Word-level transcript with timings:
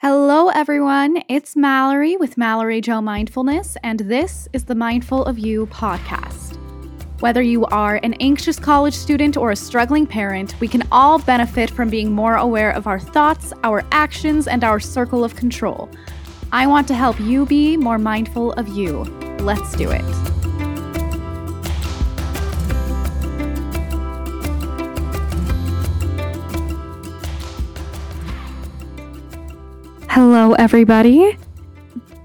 Hello, 0.00 0.46
everyone. 0.50 1.24
It's 1.28 1.56
Mallory 1.56 2.16
with 2.16 2.38
Mallory 2.38 2.80
Joe 2.80 3.00
Mindfulness, 3.00 3.76
and 3.82 3.98
this 3.98 4.48
is 4.52 4.64
the 4.64 4.76
Mindful 4.76 5.24
of 5.24 5.40
You 5.40 5.66
podcast. 5.66 6.56
Whether 7.18 7.42
you 7.42 7.64
are 7.64 7.96
an 8.04 8.14
anxious 8.20 8.60
college 8.60 8.94
student 8.94 9.36
or 9.36 9.50
a 9.50 9.56
struggling 9.56 10.06
parent, 10.06 10.54
we 10.60 10.68
can 10.68 10.86
all 10.92 11.18
benefit 11.18 11.68
from 11.68 11.90
being 11.90 12.12
more 12.12 12.36
aware 12.36 12.70
of 12.70 12.86
our 12.86 13.00
thoughts, 13.00 13.52
our 13.64 13.84
actions, 13.90 14.46
and 14.46 14.62
our 14.62 14.78
circle 14.78 15.24
of 15.24 15.34
control. 15.34 15.90
I 16.52 16.68
want 16.68 16.86
to 16.86 16.94
help 16.94 17.18
you 17.18 17.44
be 17.44 17.76
more 17.76 17.98
mindful 17.98 18.52
of 18.52 18.68
you. 18.68 19.02
Let's 19.40 19.74
do 19.74 19.90
it. 19.90 20.37
Hello, 30.20 30.54
everybody. 30.54 31.38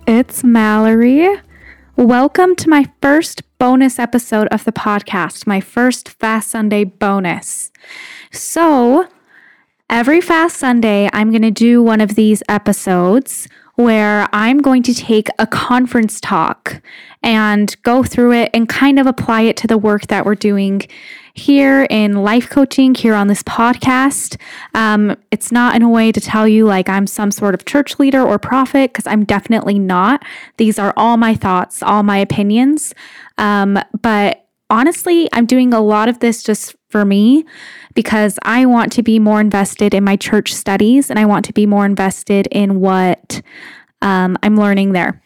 It's 0.07 0.43
Mallory. 0.43 1.29
Welcome 1.95 2.55
to 2.55 2.67
my 2.67 2.91
first 3.03 3.43
bonus 3.59 3.99
episode 3.99 4.47
of 4.47 4.63
the 4.63 4.71
podcast, 4.71 5.45
my 5.45 5.61
first 5.61 6.09
Fast 6.09 6.49
Sunday 6.49 6.85
bonus. 6.85 7.71
So, 8.31 9.07
every 9.91 10.21
Fast 10.21 10.57
Sunday, 10.57 11.07
I'm 11.13 11.29
going 11.29 11.43
to 11.43 11.51
do 11.51 11.83
one 11.83 12.01
of 12.01 12.15
these 12.15 12.41
episodes 12.49 13.47
where 13.75 14.27
I'm 14.33 14.57
going 14.57 14.81
to 14.83 14.95
take 14.95 15.27
a 15.37 15.45
conference 15.45 16.19
talk 16.19 16.81
and 17.21 17.79
go 17.83 18.01
through 18.01 18.33
it 18.33 18.49
and 18.55 18.67
kind 18.67 18.97
of 18.97 19.05
apply 19.05 19.41
it 19.41 19.57
to 19.57 19.67
the 19.67 19.77
work 19.77 20.07
that 20.07 20.25
we're 20.25 20.33
doing 20.33 20.81
here 21.33 21.87
in 21.89 22.23
life 22.23 22.49
coaching, 22.49 22.93
here 22.93 23.15
on 23.15 23.27
this 23.27 23.41
podcast. 23.43 24.39
Um, 24.75 25.17
it's 25.31 25.51
not 25.51 25.75
in 25.75 25.81
a 25.81 25.89
way 25.89 26.11
to 26.11 26.21
tell 26.21 26.47
you 26.47 26.65
like 26.65 26.87
I'm 26.87 27.07
some 27.07 27.31
sort 27.31 27.55
of 27.55 27.65
church 27.65 27.97
leader 27.99 28.21
or 28.21 28.37
prophet, 28.37 28.93
because 28.93 29.07
I'm 29.07 29.23
definitely 29.23 29.79
not. 29.79 30.23
These 30.57 30.77
are 30.77 30.93
all 30.95 31.17
my 31.17 31.33
thoughts, 31.33 31.81
all 31.81 32.03
my 32.03 32.19
opinions. 32.19 32.93
Um, 33.37 33.79
but 34.01 34.47
honestly, 34.69 35.27
I'm 35.33 35.45
doing 35.45 35.73
a 35.73 35.81
lot 35.81 36.07
of 36.07 36.19
this 36.19 36.43
just 36.43 36.75
for 36.89 37.03
me 37.03 37.45
because 37.95 38.37
I 38.43 38.65
want 38.67 38.91
to 38.93 39.03
be 39.03 39.17
more 39.17 39.41
invested 39.41 39.93
in 39.93 40.03
my 40.03 40.15
church 40.15 40.53
studies 40.53 41.09
and 41.09 41.17
I 41.17 41.25
want 41.25 41.45
to 41.45 41.53
be 41.53 41.65
more 41.65 41.85
invested 41.85 42.47
in 42.51 42.79
what 42.79 43.41
um, 44.01 44.37
I'm 44.43 44.57
learning 44.57 44.91
there. 44.91 45.19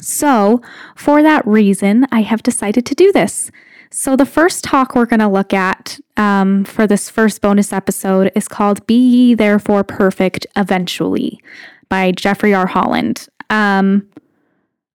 So, 0.00 0.60
for 0.96 1.22
that 1.22 1.46
reason, 1.46 2.06
I 2.10 2.22
have 2.22 2.42
decided 2.42 2.84
to 2.86 2.96
do 2.96 3.12
this. 3.12 3.52
So, 3.96 4.16
the 4.16 4.26
first 4.26 4.64
talk 4.64 4.96
we're 4.96 5.06
going 5.06 5.20
to 5.20 5.28
look 5.28 5.54
at 5.54 6.00
um, 6.16 6.64
for 6.64 6.84
this 6.84 7.08
first 7.08 7.40
bonus 7.40 7.72
episode 7.72 8.32
is 8.34 8.48
called 8.48 8.84
Be 8.88 8.96
Ye 8.96 9.34
Therefore 9.34 9.84
Perfect 9.84 10.48
Eventually 10.56 11.40
by 11.88 12.10
Jeffrey 12.10 12.52
R. 12.52 12.66
Holland. 12.66 13.28
Um, 13.50 14.08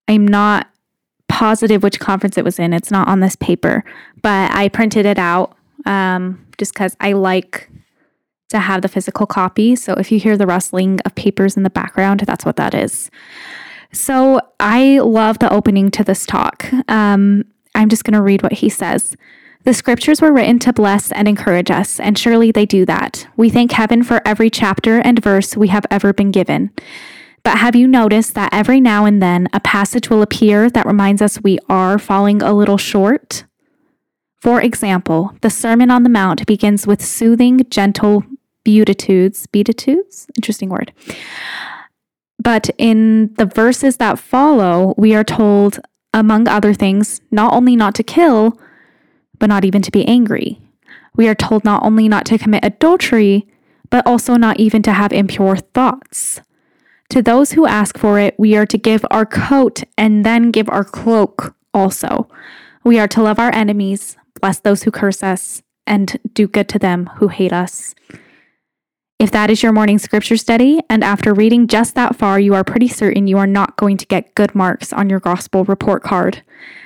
I'm 0.09 0.27
not 0.27 0.69
positive 1.29 1.81
which 1.81 2.01
conference 2.01 2.37
it 2.37 2.43
was 2.43 2.59
in, 2.59 2.73
it's 2.73 2.91
not 2.91 3.07
on 3.07 3.21
this 3.21 3.37
paper, 3.37 3.85
but 4.21 4.51
I 4.51 4.67
printed 4.67 5.05
it 5.05 5.17
out 5.17 5.55
um, 5.85 6.45
just 6.57 6.73
because 6.73 6.97
I 6.99 7.13
like 7.13 7.69
to 8.49 8.59
have 8.59 8.81
the 8.81 8.89
physical 8.89 9.25
copy. 9.25 9.77
So, 9.77 9.93
if 9.93 10.11
you 10.11 10.19
hear 10.19 10.35
the 10.35 10.45
rustling 10.45 10.99
of 11.05 11.15
papers 11.15 11.55
in 11.55 11.63
the 11.63 11.69
background, 11.69 12.19
that's 12.27 12.43
what 12.43 12.57
that 12.57 12.75
is. 12.75 13.09
So, 13.93 14.41
I 14.59 14.99
love 14.99 15.39
the 15.39 15.53
opening 15.53 15.89
to 15.91 16.03
this 16.03 16.25
talk. 16.25 16.69
Um, 16.89 17.45
I'm 17.75 17.89
just 17.89 18.03
going 18.03 18.13
to 18.13 18.21
read 18.21 18.43
what 18.43 18.53
he 18.53 18.69
says. 18.69 19.15
The 19.65 19.73
scriptures 19.73 20.21
were 20.21 20.31
written 20.31 20.57
to 20.59 20.73
bless 20.73 21.11
and 21.11 21.27
encourage 21.27 21.69
us, 21.69 21.99
and 21.99 22.17
surely 22.17 22.51
they 22.51 22.65
do 22.65 22.85
that. 22.85 23.27
We 23.35 23.49
thank 23.49 23.73
heaven 23.73 24.03
for 24.03 24.21
every 24.25 24.49
chapter 24.49 24.99
and 24.99 25.21
verse 25.21 25.57
we 25.57 25.67
have 25.67 25.85
ever 25.91 26.13
been 26.13 26.31
given. 26.31 26.71
But 27.43 27.57
have 27.57 27.75
you 27.75 27.87
noticed 27.87 28.35
that 28.35 28.53
every 28.53 28.79
now 28.79 29.05
and 29.05 29.21
then 29.21 29.47
a 29.53 29.59
passage 29.59 30.09
will 30.09 30.21
appear 30.21 30.69
that 30.69 30.85
reminds 30.85 31.21
us 31.21 31.41
we 31.41 31.59
are 31.69 31.99
falling 31.99 32.41
a 32.41 32.53
little 32.53 32.77
short? 32.77 33.45
For 34.41 34.61
example, 34.61 35.35
the 35.41 35.49
Sermon 35.49 35.91
on 35.91 36.03
the 36.03 36.09
Mount 36.09 36.45
begins 36.45 36.87
with 36.87 37.03
soothing, 37.03 37.65
gentle 37.69 38.23
beatitudes. 38.63 39.47
Beatitudes? 39.47 40.27
Interesting 40.37 40.69
word. 40.69 40.93
But 42.41 42.69
in 42.77 43.33
the 43.33 43.45
verses 43.45 43.97
that 43.97 44.17
follow, 44.17 44.93
we 44.97 45.13
are 45.13 45.25
told 45.25 45.79
among 46.13 46.47
other 46.47 46.73
things, 46.73 47.21
not 47.31 47.53
only 47.53 47.75
not 47.75 47.95
to 47.95 48.03
kill, 48.03 48.59
but 49.37 49.47
not 49.47 49.65
even 49.65 49.81
to 49.81 49.91
be 49.91 50.07
angry. 50.07 50.59
We 51.15 51.27
are 51.27 51.35
told 51.35 51.63
not 51.63 51.83
only 51.83 52.07
not 52.07 52.25
to 52.27 52.37
commit 52.37 52.65
adultery, 52.65 53.47
but 53.89 54.05
also 54.05 54.35
not 54.35 54.59
even 54.59 54.81
to 54.83 54.93
have 54.93 55.11
impure 55.11 55.57
thoughts. 55.57 56.41
To 57.09 57.21
those 57.21 57.53
who 57.53 57.65
ask 57.65 57.97
for 57.97 58.19
it, 58.19 58.35
we 58.37 58.55
are 58.55 58.67
to 58.67 58.77
give 58.77 59.03
our 59.09 59.25
coat 59.25 59.83
and 59.97 60.23
then 60.23 60.51
give 60.51 60.69
our 60.69 60.83
cloak 60.83 61.55
also. 61.73 62.29
We 62.83 62.99
are 62.99 63.07
to 63.09 63.23
love 63.23 63.39
our 63.39 63.53
enemies, 63.53 64.15
bless 64.39 64.59
those 64.59 64.83
who 64.83 64.91
curse 64.91 65.23
us, 65.23 65.63
and 65.87 66.19
do 66.33 66.47
good 66.47 66.69
to 66.69 66.79
them 66.79 67.07
who 67.15 67.29
hate 67.29 67.53
us. 67.53 67.95
If 69.19 69.31
that 69.31 69.49
is 69.49 69.61
your 69.61 69.73
morning 69.73 69.99
scripture 69.99 70.37
study, 70.37 70.79
and 70.89 71.03
after 71.03 71.33
reading 71.33 71.67
just 71.67 71.93
that 71.95 72.15
far, 72.15 72.39
you 72.39 72.53
are 72.53 72.63
pretty 72.63 72.87
certain 72.87 73.27
you 73.27 73.37
are 73.37 73.45
not 73.45 73.75
going 73.75 73.97
to 73.97 74.05
get 74.05 74.33
good 74.33 74.55
marks 74.55 74.93
on 74.93 75.09
your 75.09 75.19
gospel 75.19 75.65
report 75.65 76.03
card, 76.03 76.41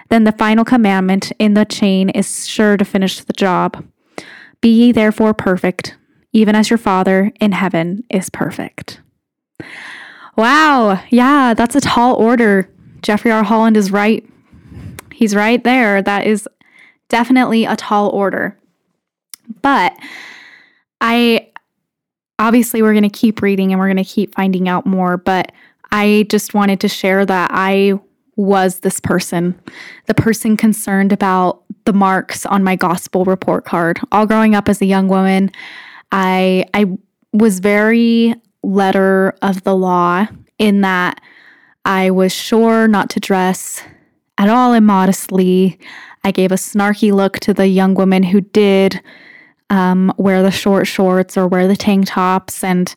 then 0.09 0.23
the 0.23 0.31
final 0.31 0.65
commandment 0.65 1.31
in 1.37 1.53
the 1.53 1.63
chain 1.63 2.09
is 2.09 2.47
sure 2.47 2.75
to 2.75 2.83
finish 2.83 3.21
the 3.21 3.33
job. 3.33 3.85
Be 4.61 4.69
ye 4.69 4.91
therefore 4.91 5.35
perfect, 5.35 5.95
even 6.31 6.55
as 6.55 6.71
your 6.71 6.77
Father 6.77 7.31
in 7.39 7.51
heaven 7.51 8.03
is 8.09 8.31
perfect. 8.31 8.99
Wow, 10.35 11.03
yeah, 11.11 11.53
that's 11.53 11.75
a 11.75 11.81
tall 11.81 12.15
order. 12.15 12.67
Jeffrey 13.03 13.31
R. 13.31 13.43
Holland 13.43 13.77
is 13.77 13.91
right. 13.91 14.27
He's 15.11 15.35
right 15.35 15.63
there. 15.63 16.01
That 16.01 16.25
is 16.25 16.49
definitely 17.09 17.65
a 17.65 17.75
tall 17.75 18.09
order. 18.09 18.57
But 19.61 19.95
I 20.99 21.42
obviously 22.39 22.81
we're 22.81 22.93
going 22.93 23.03
to 23.03 23.09
keep 23.09 23.41
reading 23.41 23.71
and 23.71 23.79
we're 23.79 23.87
going 23.87 23.97
to 23.97 24.03
keep 24.03 24.35
finding 24.35 24.67
out 24.67 24.85
more, 24.85 25.17
but 25.17 25.51
I 25.91 26.25
just 26.29 26.53
wanted 26.53 26.79
to 26.81 26.87
share 26.87 27.25
that 27.25 27.51
I 27.53 27.99
was 28.35 28.79
this 28.79 28.99
person, 28.99 29.59
the 30.07 30.13
person 30.13 30.57
concerned 30.57 31.11
about 31.11 31.63
the 31.85 31.93
marks 31.93 32.45
on 32.45 32.63
my 32.63 32.75
gospel 32.75 33.25
report 33.25 33.65
card. 33.65 33.99
All 34.11 34.25
growing 34.25 34.55
up 34.55 34.69
as 34.69 34.81
a 34.81 34.85
young 34.85 35.07
woman, 35.07 35.51
I 36.11 36.65
I 36.73 36.85
was 37.31 37.59
very 37.59 38.35
letter 38.63 39.35
of 39.41 39.63
the 39.63 39.75
law 39.75 40.27
in 40.57 40.81
that 40.81 41.21
I 41.85 42.11
was 42.11 42.33
sure 42.33 42.87
not 42.87 43.09
to 43.11 43.19
dress 43.19 43.81
at 44.37 44.49
all 44.49 44.73
immodestly. 44.73 45.77
I 46.23 46.31
gave 46.31 46.51
a 46.51 46.55
snarky 46.55 47.13
look 47.13 47.39
to 47.41 47.53
the 47.53 47.67
young 47.67 47.93
woman 47.95 48.23
who 48.23 48.41
did 48.41 49.01
um, 49.69 50.13
wear 50.17 50.43
the 50.43 50.51
short 50.51 50.87
shorts 50.87 51.37
or 51.37 51.47
wear 51.47 51.67
the 51.67 51.75
tank 51.75 52.07
tops. 52.07 52.63
And 52.63 52.93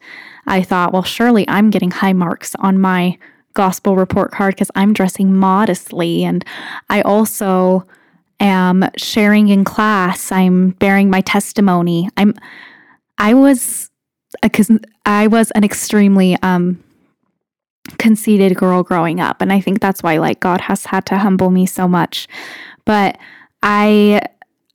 I 0.46 0.62
thought, 0.62 0.92
well, 0.92 1.02
surely 1.02 1.48
I'm 1.48 1.70
getting 1.70 1.90
high 1.90 2.12
marks 2.12 2.54
on 2.56 2.78
my 2.78 3.18
gospel 3.54 3.96
report 3.96 4.32
card 4.32 4.54
because 4.54 4.70
I'm 4.74 4.92
dressing 4.92 5.34
modestly. 5.34 6.24
And 6.24 6.44
I 6.90 7.00
also 7.02 7.86
am 8.38 8.88
sharing 8.96 9.48
in 9.48 9.64
class. 9.64 10.30
I'm 10.30 10.70
bearing 10.70 11.10
my 11.10 11.22
testimony. 11.22 12.08
I'm, 12.16 12.34
I 13.18 13.34
was, 13.34 13.90
because 14.42 14.70
I 15.06 15.26
was 15.26 15.50
an 15.52 15.64
extremely, 15.64 16.36
um, 16.42 16.82
conceited 17.98 18.56
girl 18.56 18.82
growing 18.82 19.20
up 19.20 19.40
and 19.40 19.52
i 19.52 19.60
think 19.60 19.78
that's 19.80 20.02
why 20.02 20.18
like 20.18 20.40
god 20.40 20.60
has 20.60 20.86
had 20.86 21.06
to 21.06 21.16
humble 21.16 21.50
me 21.50 21.64
so 21.64 21.86
much 21.86 22.26
but 22.84 23.16
i 23.62 24.20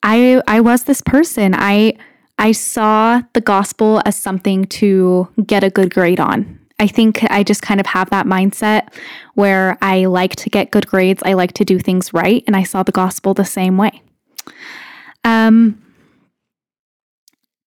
I 0.04 0.42
I 0.48 0.62
was 0.62 0.84
this 0.84 1.02
person. 1.02 1.54
I 1.56 1.94
I 2.38 2.52
saw 2.54 3.22
the 3.34 3.42
gospel 3.42 4.02
as 4.06 4.16
something 4.16 4.66
to 4.66 5.28
get 5.46 5.64
a 5.64 5.70
good 5.70 5.94
grade 5.94 6.20
on. 6.20 6.60
I 6.80 6.88
think 6.88 7.24
I 7.30 7.44
just 7.44 7.62
kind 7.62 7.80
of 7.80 7.86
have 7.86 8.10
that 8.10 8.26
mindset 8.26 8.88
where 9.36 9.78
I 9.82 10.06
like 10.06 10.36
to 10.38 10.50
get 10.50 10.72
good 10.72 10.88
grades. 10.88 11.22
I 11.24 11.34
like 11.34 11.54
to 11.54 11.66
do 11.66 11.78
things 11.78 12.14
right, 12.14 12.44
and 12.48 12.56
I 12.56 12.64
saw 12.64 12.82
the 12.82 12.92
gospel 12.92 13.34
the 13.34 13.46
same 13.46 13.78
way. 13.78 14.02
Um 15.24 15.82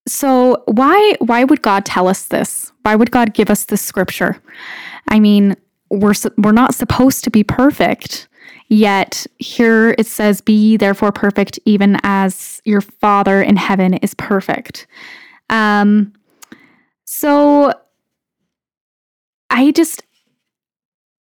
so 0.07 0.63
why 0.67 1.15
why 1.21 1.45
would 1.45 1.63
God 1.63 1.85
tell 1.85 2.09
us 2.09 2.27
this? 2.27 2.73
Why 2.83 2.95
would 2.95 3.11
God 3.11 3.35
give 3.35 3.51
us 3.51 3.65
this 3.65 3.81
scripture? 3.81 4.43
I 5.09 5.21
mean, 5.21 5.57
we're 5.91 6.15
we're 6.37 6.53
not 6.53 6.75
supposed 6.75 7.25
to 7.25 7.31
be 7.31 7.45
perfect. 7.45 8.29
Yet 8.69 9.27
here 9.39 9.95
it 9.99 10.07
says, 10.07 10.41
Be 10.41 10.53
ye 10.53 10.77
therefore 10.77 11.13
perfect, 11.13 11.59
even 11.65 11.99
as 12.03 12.63
your 12.65 12.81
Father 12.81 13.43
in 13.43 13.57
heaven 13.57 13.95
is 13.95 14.15
perfect. 14.15 14.87
Um, 15.51 16.13
so 17.05 17.73
I 19.51 19.71
just, 19.73 20.03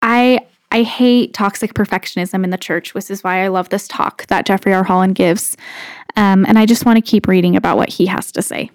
I, 0.01 0.45
I 0.71 0.83
hate 0.83 1.33
toxic 1.33 1.73
perfectionism 1.73 2.43
in 2.43 2.51
the 2.51 2.57
church, 2.57 2.93
which 2.93 3.09
is 3.09 3.23
why 3.23 3.43
I 3.43 3.47
love 3.47 3.69
this 3.69 3.87
talk 3.87 4.25
that 4.27 4.45
Jeffrey 4.45 4.73
R. 4.73 4.83
Holland 4.83 5.15
gives. 5.15 5.57
Um, 6.15 6.45
and 6.45 6.59
I 6.59 6.65
just 6.65 6.85
want 6.85 6.97
to 6.97 7.01
keep 7.01 7.27
reading 7.27 7.55
about 7.55 7.77
what 7.77 7.89
he 7.89 8.05
has 8.05 8.31
to 8.33 8.41
say. 8.41 8.69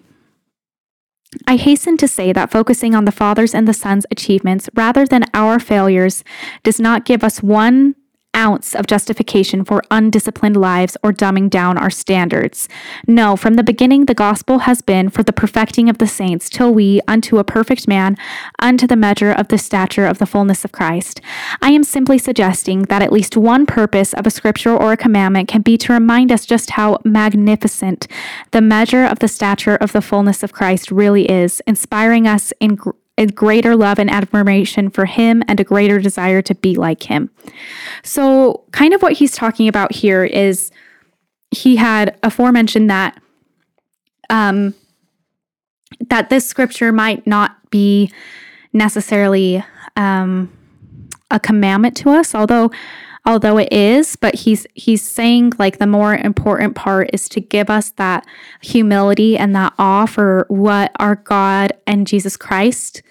I 1.45 1.55
hasten 1.55 1.97
to 1.97 2.07
say 2.07 2.31
that 2.33 2.51
focusing 2.51 2.95
on 2.95 3.05
the 3.05 3.11
Father's 3.11 3.53
and 3.53 3.67
the 3.67 3.73
Son's 3.73 4.05
achievements 4.11 4.69
rather 4.75 5.05
than 5.05 5.25
our 5.33 5.59
failures 5.59 6.23
does 6.63 6.79
not 6.79 7.05
give 7.05 7.23
us 7.23 7.41
one 7.41 7.95
ounce 8.37 8.75
of 8.75 8.87
justification 8.87 9.65
for 9.65 9.81
undisciplined 9.89 10.55
lives 10.55 10.95
or 11.03 11.11
dumbing 11.11 11.49
down 11.49 11.77
our 11.77 11.89
standards. 11.89 12.69
No, 13.07 13.35
from 13.35 13.55
the 13.55 13.63
beginning, 13.63 14.05
the 14.05 14.13
gospel 14.13 14.59
has 14.59 14.81
been 14.81 15.09
for 15.09 15.23
the 15.23 15.33
perfecting 15.33 15.89
of 15.89 15.97
the 15.97 16.07
saints, 16.07 16.49
till 16.49 16.73
we, 16.73 17.01
unto 17.07 17.39
a 17.39 17.43
perfect 17.43 17.87
man, 17.87 18.15
unto 18.59 18.85
the 18.85 18.95
measure 18.95 19.31
of 19.31 19.47
the 19.47 19.57
stature 19.57 20.05
of 20.05 20.19
the 20.19 20.25
fullness 20.25 20.63
of 20.63 20.71
Christ. 20.71 21.19
I 21.61 21.71
am 21.71 21.83
simply 21.83 22.17
suggesting 22.17 22.83
that 22.83 23.01
at 23.01 23.11
least 23.11 23.35
one 23.35 23.65
purpose 23.65 24.13
of 24.13 24.27
a 24.27 24.31
scripture 24.31 24.75
or 24.75 24.91
a 24.91 24.97
commandment 24.97 25.47
can 25.47 25.61
be 25.61 25.77
to 25.79 25.93
remind 25.93 26.31
us 26.31 26.45
just 26.45 26.71
how 26.71 26.99
magnificent 27.03 28.07
the 28.51 28.61
measure 28.61 29.05
of 29.05 29.19
the 29.19 29.27
stature 29.27 29.75
of 29.75 29.91
the 29.91 30.01
fullness 30.01 30.43
of 30.43 30.53
Christ 30.53 30.91
really 30.91 31.29
is, 31.29 31.61
inspiring 31.65 32.27
us 32.27 32.53
in 32.59 32.77
a 33.17 33.25
greater 33.27 33.75
love 33.75 33.99
and 33.99 34.09
admiration 34.09 34.89
for 34.89 35.05
him 35.05 35.43
and 35.47 35.59
a 35.59 35.63
greater 35.63 35.99
desire 35.99 36.41
to 36.43 36.55
be 36.55 36.75
like 36.75 37.03
him. 37.03 37.29
So, 38.03 38.63
kind 38.71 38.93
of 38.93 39.01
what 39.01 39.13
he's 39.13 39.33
talking 39.33 39.67
about 39.67 39.93
here 39.93 40.23
is 40.23 40.71
he 41.51 41.77
had 41.77 42.17
aforementioned 42.23 42.89
that 42.89 43.21
um 44.29 44.73
that 46.09 46.29
this 46.29 46.45
scripture 46.45 46.91
might 46.91 47.25
not 47.25 47.69
be 47.71 48.11
necessarily 48.73 49.63
um 49.95 50.51
a 51.31 51.39
commandment 51.39 51.97
to 51.97 52.09
us, 52.09 52.35
although 52.35 52.71
although 53.25 53.57
it 53.57 53.71
is 53.71 54.15
but 54.15 54.33
he's 54.33 54.65
he's 54.73 55.01
saying 55.01 55.51
like 55.59 55.77
the 55.79 55.85
more 55.85 56.15
important 56.15 56.75
part 56.75 57.09
is 57.13 57.27
to 57.27 57.41
give 57.41 57.69
us 57.69 57.89
that 57.91 58.25
humility 58.61 59.37
and 59.37 59.53
that 59.53 59.73
awe 59.77 60.05
for 60.05 60.45
what 60.47 60.91
our 60.97 61.15
god 61.17 61.73
and 61.85 62.07
jesus 62.07 62.37
christ 62.37 63.03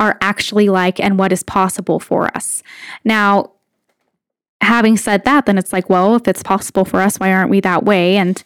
are 0.00 0.18
actually 0.20 0.68
like 0.68 0.98
and 0.98 1.18
what 1.18 1.30
is 1.30 1.44
possible 1.44 2.00
for 2.00 2.34
us. 2.36 2.62
Now, 3.04 3.52
having 4.62 4.96
said 4.96 5.24
that, 5.24 5.46
then 5.46 5.58
it's 5.58 5.72
like, 5.72 5.88
well, 5.88 6.16
if 6.16 6.26
it's 6.26 6.42
possible 6.42 6.84
for 6.84 7.00
us, 7.00 7.18
why 7.18 7.32
aren't 7.32 7.50
we 7.50 7.60
that 7.60 7.84
way? 7.84 8.16
And 8.16 8.42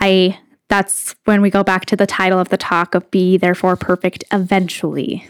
I 0.00 0.40
that's 0.68 1.14
when 1.26 1.42
we 1.42 1.50
go 1.50 1.62
back 1.62 1.84
to 1.86 1.94
the 1.96 2.06
title 2.06 2.40
of 2.40 2.48
the 2.48 2.56
talk 2.56 2.94
of 2.94 3.08
be 3.10 3.36
therefore 3.36 3.76
perfect 3.76 4.24
eventually. 4.32 5.28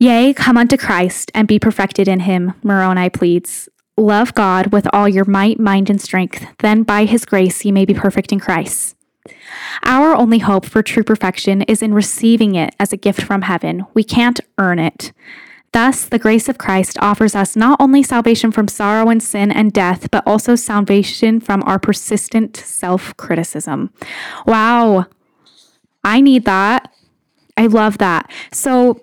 Yea, 0.00 0.34
come 0.34 0.56
unto 0.56 0.76
Christ 0.76 1.30
and 1.34 1.46
be 1.46 1.58
perfected 1.58 2.08
in 2.08 2.20
him, 2.20 2.54
Moroni 2.62 3.10
pleads. 3.10 3.68
Love 3.96 4.34
God 4.34 4.72
with 4.72 4.88
all 4.92 5.08
your 5.08 5.26
might, 5.26 5.60
mind, 5.60 5.88
and 5.88 6.00
strength. 6.00 6.46
Then 6.58 6.82
by 6.82 7.04
his 7.04 7.24
grace 7.24 7.64
ye 7.64 7.70
may 7.70 7.84
be 7.84 7.94
perfect 7.94 8.32
in 8.32 8.40
Christ. 8.40 8.96
Our 9.84 10.14
only 10.14 10.38
hope 10.38 10.66
for 10.66 10.82
true 10.82 11.04
perfection 11.04 11.62
is 11.62 11.82
in 11.82 11.94
receiving 11.94 12.54
it 12.54 12.74
as 12.78 12.92
a 12.92 12.96
gift 12.96 13.22
from 13.22 13.42
heaven. 13.42 13.86
We 13.94 14.04
can't 14.04 14.40
earn 14.58 14.78
it. 14.78 15.12
Thus, 15.72 16.04
the 16.04 16.18
grace 16.18 16.48
of 16.48 16.58
Christ 16.58 16.98
offers 17.00 17.36
us 17.36 17.54
not 17.54 17.80
only 17.80 18.02
salvation 18.02 18.50
from 18.50 18.66
sorrow 18.66 19.08
and 19.08 19.22
sin 19.22 19.52
and 19.52 19.72
death, 19.72 20.10
but 20.10 20.26
also 20.26 20.56
salvation 20.56 21.38
from 21.38 21.62
our 21.62 21.78
persistent 21.78 22.56
self 22.56 23.16
criticism. 23.16 23.92
Wow. 24.46 25.06
I 26.02 26.20
need 26.20 26.44
that. 26.46 26.92
I 27.56 27.66
love 27.66 27.98
that. 27.98 28.30
So, 28.52 29.00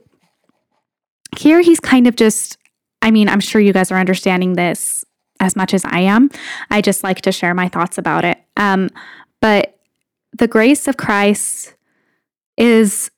here 1.38 1.62
he's 1.62 1.80
kind 1.80 2.08
of 2.08 2.16
just, 2.16 2.58
I 3.02 3.12
mean, 3.12 3.30
I'm 3.30 3.40
sure 3.40 3.62
you 3.62 3.72
guys 3.72 3.92
are 3.92 4.00
understanding 4.00 4.54
this 4.54 5.06
as 5.40 5.56
much 5.56 5.74
as 5.74 5.86
I 5.86 6.00
am. 6.00 6.30
I 6.70 6.82
just 6.82 7.04
like 7.04 7.22
to 7.22 7.32
share 7.32 7.54
my 7.54 7.70
thoughts 7.70 7.98
about 7.98 8.26
it. 8.26 8.40
Um, 8.58 8.90
but 9.42 9.77
the 10.38 10.48
grace 10.48 10.88
of 10.88 10.98
Christ 10.98 11.76
is 12.58 13.12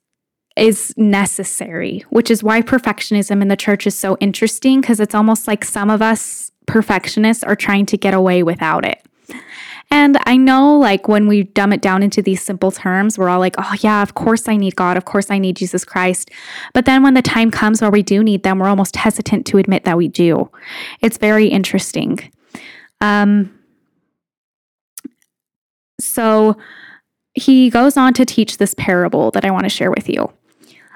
is 0.56 0.92
necessary, 0.96 2.04
which 2.10 2.30
is 2.30 2.42
why 2.42 2.60
perfectionism 2.60 3.40
in 3.40 3.48
the 3.48 3.56
church 3.56 3.86
is 3.86 3.94
so 3.94 4.16
interesting 4.20 4.80
because 4.80 5.00
it's 5.00 5.14
almost 5.14 5.46
like 5.46 5.64
some 5.64 5.88
of 5.88 6.02
us 6.02 6.50
perfectionists 6.66 7.42
are 7.44 7.56
trying 7.56 7.86
to 7.86 7.96
get 7.96 8.14
away 8.14 8.42
without 8.42 8.84
it. 8.84 9.00
And 9.92 10.18
I 10.24 10.36
know, 10.36 10.78
like, 10.78 11.08
when 11.08 11.26
we 11.26 11.44
dumb 11.44 11.72
it 11.72 11.82
down 11.82 12.02
into 12.02 12.22
these 12.22 12.42
simple 12.42 12.70
terms, 12.70 13.18
we're 13.18 13.28
all 13.28 13.40
like, 13.40 13.56
oh, 13.58 13.74
yeah, 13.80 14.02
of 14.02 14.14
course 14.14 14.48
I 14.48 14.56
need 14.56 14.76
God. 14.76 14.96
Of 14.96 15.04
course 15.04 15.30
I 15.30 15.38
need 15.38 15.56
Jesus 15.56 15.84
Christ. 15.84 16.30
But 16.74 16.84
then 16.84 17.02
when 17.02 17.14
the 17.14 17.22
time 17.22 17.50
comes 17.50 17.80
where 17.80 17.90
we 17.90 18.02
do 18.02 18.22
need 18.22 18.44
them, 18.44 18.60
we're 18.60 18.68
almost 18.68 18.94
hesitant 18.94 19.46
to 19.46 19.58
admit 19.58 19.84
that 19.84 19.96
we 19.96 20.06
do. 20.06 20.48
It's 21.00 21.18
very 21.18 21.48
interesting. 21.48 22.20
Um, 23.00 23.52
so, 25.98 26.56
he 27.34 27.70
goes 27.70 27.96
on 27.96 28.14
to 28.14 28.24
teach 28.24 28.58
this 28.58 28.74
parable 28.74 29.30
that 29.32 29.44
I 29.44 29.50
want 29.50 29.64
to 29.64 29.70
share 29.70 29.90
with 29.90 30.08
you. 30.08 30.32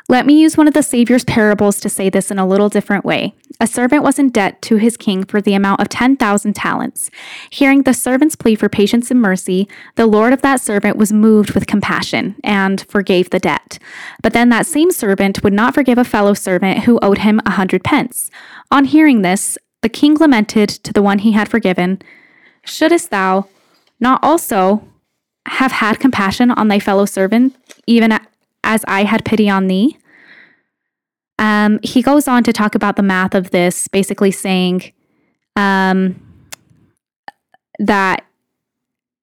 Let 0.06 0.26
me 0.26 0.38
use 0.38 0.58
one 0.58 0.68
of 0.68 0.74
the 0.74 0.82
Savior's 0.82 1.24
parables 1.24 1.80
to 1.80 1.88
say 1.88 2.10
this 2.10 2.30
in 2.30 2.38
a 2.38 2.46
little 2.46 2.68
different 2.68 3.06
way. 3.06 3.32
A 3.58 3.66
servant 3.66 4.02
was 4.02 4.18
in 4.18 4.28
debt 4.28 4.60
to 4.62 4.76
his 4.76 4.98
king 4.98 5.24
for 5.24 5.40
the 5.40 5.54
amount 5.54 5.80
of 5.80 5.88
10,000 5.88 6.52
talents. 6.52 7.10
Hearing 7.48 7.84
the 7.84 7.94
servant's 7.94 8.36
plea 8.36 8.54
for 8.54 8.68
patience 8.68 9.10
and 9.10 9.22
mercy, 9.22 9.66
the 9.94 10.04
Lord 10.04 10.34
of 10.34 10.42
that 10.42 10.60
servant 10.60 10.98
was 10.98 11.10
moved 11.10 11.52
with 11.52 11.66
compassion 11.66 12.36
and 12.44 12.82
forgave 12.82 13.30
the 13.30 13.38
debt. 13.38 13.78
But 14.22 14.34
then 14.34 14.50
that 14.50 14.66
same 14.66 14.90
servant 14.90 15.42
would 15.42 15.54
not 15.54 15.72
forgive 15.72 15.96
a 15.96 16.04
fellow 16.04 16.34
servant 16.34 16.80
who 16.80 16.98
owed 17.00 17.18
him 17.18 17.40
a 17.46 17.52
hundred 17.52 17.82
pence. 17.82 18.30
On 18.70 18.84
hearing 18.84 19.22
this, 19.22 19.56
the 19.80 19.88
king 19.88 20.16
lamented 20.16 20.68
to 20.68 20.92
the 20.92 21.02
one 21.02 21.20
he 21.20 21.32
had 21.32 21.48
forgiven, 21.48 22.02
Shouldest 22.66 23.10
thou 23.10 23.48
not 24.00 24.22
also 24.22 24.86
have 25.46 25.72
had 25.72 26.00
compassion 26.00 26.50
on 26.50 26.68
thy 26.68 26.78
fellow 26.78 27.06
servant, 27.06 27.54
even 27.86 28.18
as 28.62 28.84
I 28.88 29.04
had 29.04 29.24
pity 29.24 29.48
on 29.48 29.66
thee. 29.66 29.98
Um, 31.38 31.80
he 31.82 32.02
goes 32.02 32.28
on 32.28 32.44
to 32.44 32.52
talk 32.52 32.74
about 32.74 32.96
the 32.96 33.02
math 33.02 33.34
of 33.34 33.50
this, 33.50 33.88
basically 33.88 34.30
saying 34.30 34.92
um, 35.56 36.20
that 37.78 38.24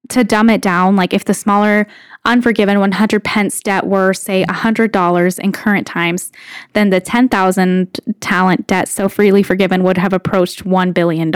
to 0.09 0.23
dumb 0.23 0.49
it 0.49 0.61
down, 0.61 0.95
like 0.95 1.13
if 1.13 1.25
the 1.25 1.33
smaller 1.33 1.87
unforgiven 2.25 2.79
100 2.79 3.23
pence 3.23 3.59
debt 3.61 3.87
were, 3.87 4.13
say, 4.13 4.43
$100 4.43 5.39
in 5.39 5.51
current 5.51 5.87
times, 5.87 6.31
then 6.73 6.89
the 6.89 6.99
10,000 6.99 7.99
talent 8.19 8.67
debt 8.67 8.87
so 8.87 9.07
freely 9.09 9.41
forgiven 9.41 9.83
would 9.83 9.97
have 9.97 10.13
approached 10.13 10.65
$1 10.65 10.93
billion. 10.93 11.33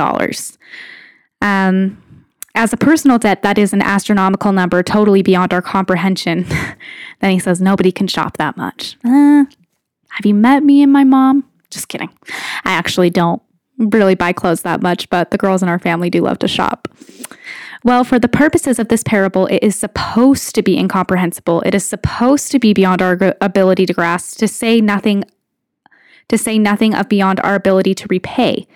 Um, 1.41 2.01
as 2.55 2.73
a 2.73 2.77
personal 2.77 3.17
debt, 3.17 3.43
that 3.43 3.57
is 3.57 3.73
an 3.73 3.81
astronomical 3.81 4.51
number, 4.51 4.81
totally 4.81 5.21
beyond 5.21 5.53
our 5.53 5.61
comprehension. 5.61 6.43
then 7.19 7.31
he 7.31 7.39
says, 7.39 7.61
Nobody 7.61 7.91
can 7.91 8.07
shop 8.07 8.37
that 8.37 8.57
much. 8.57 8.97
Uh, 9.03 9.45
have 10.09 10.25
you 10.25 10.33
met 10.33 10.63
me 10.63 10.81
and 10.81 10.91
my 10.91 11.03
mom? 11.03 11.43
Just 11.69 11.89
kidding. 11.89 12.09
I 12.63 12.71
actually 12.71 13.09
don't 13.09 13.41
really 13.77 14.15
buy 14.15 14.31
clothes 14.31 14.61
that 14.61 14.81
much, 14.81 15.09
but 15.09 15.31
the 15.31 15.37
girls 15.37 15.61
in 15.61 15.69
our 15.69 15.79
family 15.79 16.09
do 16.09 16.21
love 16.21 16.39
to 16.39 16.47
shop. 16.47 16.87
Well, 17.83 18.03
for 18.03 18.17
the 18.17 18.27
purposes 18.27 18.79
of 18.79 18.87
this 18.87 19.03
parable, 19.03 19.45
it 19.47 19.61
is 19.61 19.75
supposed 19.75 20.55
to 20.55 20.63
be 20.63 20.77
incomprehensible. 20.77 21.61
It 21.61 21.75
is 21.75 21.85
supposed 21.85 22.51
to 22.51 22.59
be 22.59 22.73
beyond 22.73 23.01
our 23.01 23.35
ability 23.41 23.85
to 23.85 23.93
grasp, 23.93 24.39
to 24.39 24.47
say 24.47 24.81
nothing 24.81 25.23
to 26.27 26.37
say 26.37 26.57
nothing 26.57 26.93
of 26.93 27.09
beyond 27.09 27.39
our 27.41 27.55
ability 27.55 27.95
to 27.95 28.07
repay. 28.09 28.67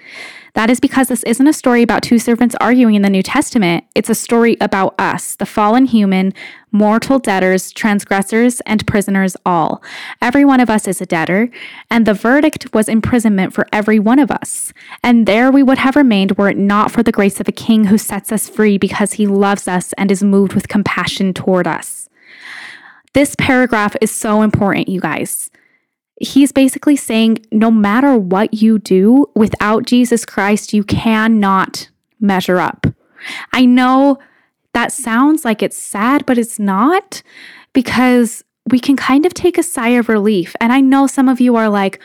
That 0.56 0.70
is 0.70 0.80
because 0.80 1.08
this 1.08 1.24
isn't 1.24 1.48
a 1.48 1.54
story 1.54 1.84
about 1.84 2.04
two 2.04 2.20
servants 2.20 2.56
arguing 2.60 2.96
in 2.96 3.02
the 3.02 3.10
New 3.10 3.22
Testament. 3.22 3.86
It's 3.94 4.10
a 4.10 4.16
story 4.16 4.58
about 4.60 4.96
us, 5.00 5.36
the 5.36 5.46
fallen 5.46 5.86
human, 5.86 6.34
mortal 6.72 7.20
debtors, 7.20 7.72
transgressors, 7.72 8.60
and 8.62 8.86
prisoners 8.88 9.38
all. 9.46 9.84
Every 10.22 10.44
one 10.44 10.60
of 10.60 10.70
us 10.70 10.88
is 10.88 11.02
a 11.02 11.06
debtor, 11.06 11.50
and 11.90 12.06
the 12.06 12.14
verdict 12.14 12.74
was 12.74 12.90
imprisonment 12.90 13.54
for 13.54 13.68
every 13.72 14.00
one 14.00 14.20
of 14.20 14.32
us. 14.32 14.74
And 15.04 15.26
there 15.26 15.52
we 15.52 15.64
would 15.64 15.78
have 15.78 15.96
remained 15.96 16.38
were 16.38 16.50
it 16.50 16.58
not 16.58 16.92
for 16.92 17.04
the 17.04 17.12
grace 17.12 17.40
of 17.40 17.48
a 17.48 17.54
king 17.54 17.86
who 17.86 17.98
sets 17.98 18.32
us 18.32 18.50
free 18.50 18.78
because 18.78 19.14
he 19.14 19.28
loves 19.28 19.68
us 19.68 19.94
and 19.94 20.12
is 20.12 20.24
moved 20.24 20.54
with 20.54 20.68
compassion 20.68 21.34
toward 21.34 21.68
us. 21.68 22.10
This 23.14 23.36
paragraph 23.38 23.96
is 24.02 24.12
so 24.12 24.42
important, 24.42 24.90
you 24.90 25.00
guys 25.00 25.52
he's 26.20 26.52
basically 26.52 26.96
saying 26.96 27.40
no 27.52 27.72
matter 27.72 28.16
what 28.18 28.54
you 28.54 28.80
do 28.80 29.26
without 29.36 29.86
Jesus 29.86 30.26
Christ, 30.26 30.74
you 30.74 30.84
cannot 30.84 31.90
measure 32.20 32.60
up. 32.60 32.86
I 33.54 33.66
know 33.66 34.20
that 34.74 34.92
sounds 34.92 35.46
like 35.46 35.64
it's 35.64 35.78
sad, 35.78 36.26
but 36.26 36.38
it's 36.38 36.60
not 36.60 37.22
because 37.74 38.44
we 38.70 38.80
can 38.80 38.96
kind 38.96 39.26
of 39.26 39.34
take 39.34 39.58
a 39.58 39.64
sigh 39.64 39.90
of 39.90 40.10
relief. 40.10 40.56
And 40.62 40.72
I 40.72 40.82
know 40.82 41.08
some 41.08 41.28
of 41.28 41.42
you 41.42 41.56
are 41.56 41.70
like, 41.70 42.00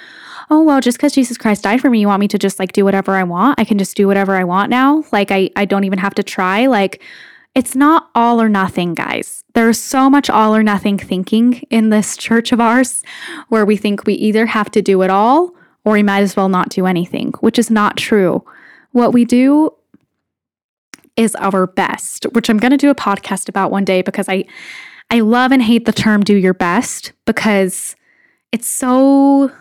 oh, 0.50 0.62
well, 0.62 0.80
just 0.80 0.98
because 0.98 1.12
Jesus 1.12 1.36
Christ 1.36 1.64
died 1.64 1.80
for 1.80 1.90
me, 1.90 2.00
you 2.00 2.06
want 2.06 2.20
me 2.20 2.28
to 2.28 2.38
just 2.38 2.58
like 2.58 2.72
do 2.72 2.84
whatever 2.84 3.14
I 3.16 3.24
want? 3.24 3.60
I 3.60 3.64
can 3.64 3.78
just 3.78 3.96
do 3.96 4.06
whatever 4.06 4.34
I 4.34 4.44
want 4.44 4.70
now. 4.70 5.04
Like, 5.12 5.30
I, 5.30 5.50
I 5.56 5.64
don't 5.64 5.84
even 5.84 5.98
have 5.98 6.14
to 6.14 6.22
try. 6.22 6.66
Like, 6.66 7.02
it's 7.54 7.74
not 7.74 8.10
all 8.14 8.40
or 8.40 8.48
nothing, 8.48 8.94
guys. 8.94 9.43
There's 9.54 9.78
so 9.80 10.10
much 10.10 10.28
all 10.28 10.54
or 10.54 10.62
nothing 10.62 10.98
thinking 10.98 11.54
in 11.70 11.90
this 11.90 12.16
church 12.16 12.52
of 12.52 12.60
ours 12.60 13.02
where 13.48 13.64
we 13.64 13.76
think 13.76 14.04
we 14.04 14.14
either 14.14 14.46
have 14.46 14.70
to 14.72 14.82
do 14.82 15.02
it 15.02 15.10
all 15.10 15.54
or 15.84 15.92
we 15.92 16.02
might 16.02 16.22
as 16.22 16.36
well 16.36 16.48
not 16.48 16.70
do 16.70 16.86
anything, 16.86 17.32
which 17.40 17.58
is 17.58 17.70
not 17.70 17.96
true. 17.96 18.44
What 18.92 19.12
we 19.12 19.24
do 19.24 19.70
is 21.16 21.34
our 21.36 21.66
best, 21.66 22.24
which 22.32 22.48
I'm 22.48 22.58
going 22.58 22.72
to 22.72 22.76
do 22.76 22.90
a 22.90 22.94
podcast 22.94 23.48
about 23.48 23.70
one 23.70 23.84
day 23.84 24.02
because 24.02 24.28
I 24.28 24.44
I 25.10 25.20
love 25.20 25.52
and 25.52 25.62
hate 25.62 25.84
the 25.84 25.92
term 25.92 26.22
do 26.22 26.34
your 26.34 26.54
best 26.54 27.12
because 27.26 27.94
it's 28.52 28.66
so 28.66 29.52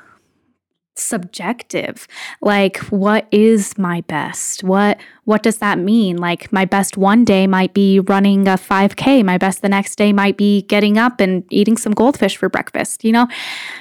subjective. 0.96 2.08
Like 2.42 2.78
what 2.90 3.28
is 3.32 3.78
my 3.78 4.02
best? 4.02 4.64
What 4.64 5.00
what 5.26 5.42
does 5.42 5.58
that 5.58 5.80
mean? 5.80 6.18
Like 6.18 6.52
my 6.52 6.66
best 6.66 6.98
one 6.98 7.26
day 7.26 7.48
might 7.48 7.74
be 7.74 8.00
running 8.00 8.48
a 8.48 8.52
5k 8.52 9.26
my 9.26 9.38
best 9.38 9.62
the 9.62 9.70
next 9.70 9.96
day 9.96 10.14
might 10.14 10.38
be 10.38 10.64
getting 10.64 10.98
up 10.98 11.20
and 11.20 11.44
eating 11.50 11.78
some 11.78 11.94
goldfish 11.94 12.38
for 12.38 12.50
breakfast 12.50 13.04
you 13.04 13.12
know? 13.12 13.28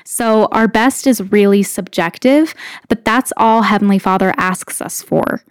So 0.04 0.46
our 0.52 0.68
best 0.68 1.06
is 1.06 1.20
really 1.32 1.62
subjective 1.62 2.54
but 2.88 3.04
that's 3.04 3.32
all 3.36 3.62
heavenly 3.62 3.98
father 3.98 4.32
asks 4.36 4.80
us 4.80 5.02
for. 5.02 5.44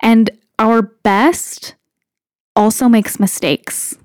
And 0.00 0.30
our 0.58 0.82
best 0.82 1.74
also 2.56 2.88
makes 2.88 3.18
mistakes. 3.18 3.96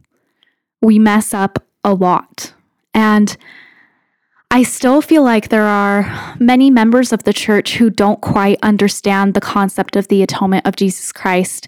We 0.81 0.97
mess 0.99 1.33
up 1.33 1.63
a 1.83 1.93
lot. 1.93 2.53
And 2.93 3.35
I 4.51 4.63
still 4.63 5.01
feel 5.01 5.23
like 5.23 5.49
there 5.49 5.67
are 5.67 6.35
many 6.39 6.71
members 6.71 7.13
of 7.13 7.23
the 7.23 7.33
church 7.33 7.75
who 7.75 7.89
don't 7.89 8.19
quite 8.19 8.57
understand 8.63 9.33
the 9.33 9.41
concept 9.41 9.95
of 9.95 10.07
the 10.07 10.23
atonement 10.23 10.65
of 10.65 10.75
Jesus 10.75 11.11
Christ 11.11 11.67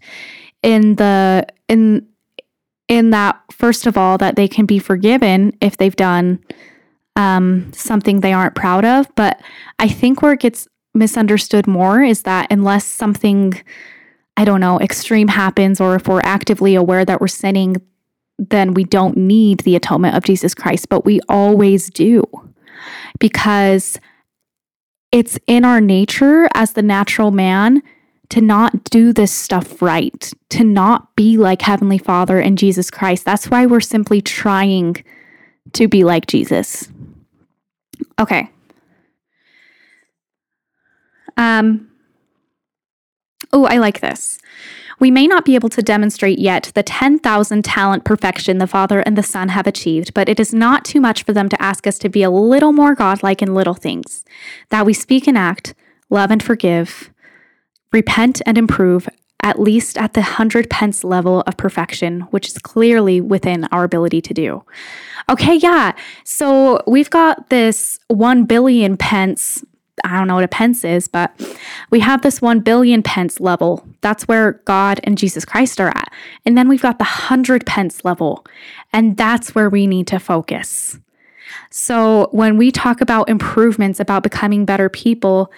in 0.63 0.95
the 0.95 1.45
in 1.67 2.07
in 2.87 3.11
that 3.11 3.39
first 3.51 3.85
of 3.85 3.97
all 3.97 4.17
that 4.17 4.35
they 4.35 4.47
can 4.47 4.65
be 4.65 4.79
forgiven 4.79 5.53
if 5.61 5.77
they've 5.77 5.95
done 5.95 6.43
um, 7.15 7.71
something 7.71 8.19
they 8.19 8.33
aren't 8.33 8.55
proud 8.55 8.83
of. 8.83 9.07
But 9.15 9.39
i 9.79 9.87
think 9.87 10.21
where 10.21 10.33
it 10.33 10.39
gets 10.39 10.67
misunderstood 10.93 11.67
more 11.67 12.01
is 12.03 12.23
that 12.23 12.47
unless 12.51 12.85
something 12.85 13.53
i 14.37 14.43
don't 14.43 14.59
know 14.59 14.79
extreme 14.79 15.27
happens 15.27 15.79
or 15.79 15.95
if 15.95 16.07
we're 16.07 16.21
actively 16.23 16.75
aware 16.75 17.05
that 17.05 17.21
we're 17.21 17.27
sinning 17.27 17.77
then 18.37 18.73
we 18.73 18.83
don't 18.83 19.15
need 19.15 19.61
the 19.61 19.75
atonement 19.75 20.15
of 20.15 20.23
jesus 20.23 20.53
christ 20.53 20.89
but 20.89 21.05
we 21.05 21.21
always 21.29 21.89
do 21.89 22.23
because 23.19 23.99
it's 25.11 25.37
in 25.47 25.65
our 25.65 25.81
nature 25.81 26.47
as 26.53 26.73
the 26.73 26.81
natural 26.81 27.31
man 27.31 27.81
to 28.29 28.39
not 28.39 28.85
do 28.85 29.11
this 29.11 29.31
stuff 29.31 29.81
right, 29.81 30.31
to 30.49 30.63
not 30.63 31.13
be 31.15 31.37
like 31.37 31.61
Heavenly 31.61 31.97
Father 31.97 32.39
and 32.39 32.57
Jesus 32.57 32.89
Christ. 32.89 33.25
That's 33.25 33.49
why 33.49 33.65
we're 33.65 33.81
simply 33.81 34.21
trying 34.21 35.03
to 35.73 35.87
be 35.87 36.03
like 36.03 36.27
Jesus. 36.27 36.89
Okay. 38.19 38.49
Um 41.37 41.91
Oh, 43.53 43.65
I 43.65 43.77
like 43.77 43.99
this. 43.99 44.39
We 45.01 45.09
may 45.09 45.25
not 45.25 45.45
be 45.45 45.55
able 45.55 45.69
to 45.69 45.81
demonstrate 45.81 46.37
yet 46.37 46.71
the 46.75 46.83
10,000 46.83 47.65
talent 47.65 48.05
perfection 48.05 48.59
the 48.59 48.67
Father 48.67 48.99
and 48.99 49.17
the 49.17 49.23
Son 49.23 49.49
have 49.49 49.65
achieved, 49.65 50.13
but 50.13 50.29
it 50.29 50.39
is 50.39 50.53
not 50.53 50.85
too 50.85 51.01
much 51.01 51.23
for 51.23 51.33
them 51.33 51.49
to 51.49 51.59
ask 51.59 51.87
us 51.87 51.97
to 51.99 52.07
be 52.07 52.21
a 52.21 52.29
little 52.29 52.71
more 52.71 52.93
godlike 52.93 53.41
in 53.41 53.55
little 53.55 53.73
things, 53.73 54.23
that 54.69 54.85
we 54.85 54.93
speak 54.93 55.27
and 55.27 55.39
act, 55.39 55.73
love 56.11 56.29
and 56.29 56.43
forgive, 56.43 57.09
repent 57.91 58.43
and 58.45 58.59
improve, 58.59 59.09
at 59.41 59.59
least 59.59 59.97
at 59.97 60.13
the 60.13 60.21
hundred 60.21 60.69
pence 60.69 61.03
level 61.03 61.41
of 61.47 61.57
perfection, 61.57 62.21
which 62.29 62.47
is 62.47 62.59
clearly 62.59 63.19
within 63.19 63.63
our 63.71 63.83
ability 63.83 64.21
to 64.21 64.35
do. 64.35 64.63
Okay, 65.29 65.55
yeah. 65.55 65.93
So 66.25 66.83
we've 66.85 67.09
got 67.09 67.49
this 67.49 67.99
1 68.09 68.45
billion 68.45 68.97
pence 68.97 69.65
I 70.03 70.17
don't 70.17 70.27
know 70.27 70.35
what 70.35 70.43
a 70.43 70.47
pence 70.47 70.83
is, 70.83 71.07
but 71.07 71.31
we 71.89 71.99
have 71.99 72.21
this 72.21 72.41
1 72.41 72.61
billion 72.61 73.03
pence 73.03 73.39
level. 73.39 73.85
That's 74.01 74.27
where 74.27 74.53
God 74.65 74.99
and 75.03 75.17
Jesus 75.17 75.45
Christ 75.45 75.79
are 75.79 75.89
at. 75.89 76.11
And 76.45 76.57
then 76.57 76.69
we've 76.69 76.81
got 76.81 76.97
the 76.97 77.03
100 77.03 77.65
pence 77.65 78.03
level, 78.03 78.45
and 78.93 79.17
that's 79.17 79.53
where 79.53 79.69
we 79.69 79.87
need 79.87 80.07
to 80.07 80.19
focus. 80.19 80.97
So 81.69 82.29
when 82.31 82.57
we 82.57 82.71
talk 82.71 83.01
about 83.01 83.29
improvements, 83.29 83.99
about 83.99 84.23
becoming 84.23 84.65
better 84.65 84.89
people, 84.89 85.51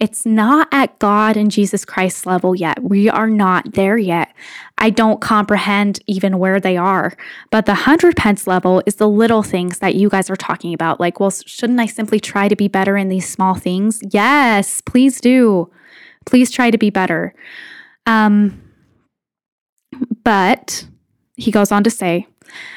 it's 0.00 0.24
not 0.24 0.68
at 0.70 0.96
God 1.00 1.36
and 1.36 1.50
Jesus 1.50 1.84
Christ 1.84 2.24
level 2.24 2.54
yet. 2.54 2.82
We 2.82 3.08
are 3.08 3.28
not 3.28 3.72
there 3.72 3.98
yet. 3.98 4.32
I 4.78 4.90
don't 4.90 5.20
comprehend 5.20 5.98
even 6.06 6.38
where 6.38 6.60
they 6.60 6.76
are. 6.76 7.16
But 7.50 7.66
the 7.66 7.72
100 7.72 8.16
pence 8.16 8.46
level 8.46 8.80
is 8.86 8.96
the 8.96 9.08
little 9.08 9.42
things 9.42 9.80
that 9.80 9.96
you 9.96 10.08
guys 10.08 10.30
are 10.30 10.36
talking 10.36 10.72
about. 10.72 11.00
Like, 11.00 11.18
well, 11.18 11.30
shouldn't 11.30 11.80
I 11.80 11.86
simply 11.86 12.20
try 12.20 12.46
to 12.46 12.54
be 12.54 12.68
better 12.68 12.96
in 12.96 13.08
these 13.08 13.28
small 13.28 13.54
things? 13.54 14.00
Yes, 14.12 14.80
please 14.82 15.20
do. 15.20 15.68
Please 16.26 16.50
try 16.50 16.70
to 16.70 16.78
be 16.78 16.90
better. 16.90 17.34
Um, 18.06 18.62
but 20.22 20.86
he 21.36 21.50
goes 21.50 21.72
on 21.72 21.82
to 21.82 21.90
say, 21.90 22.28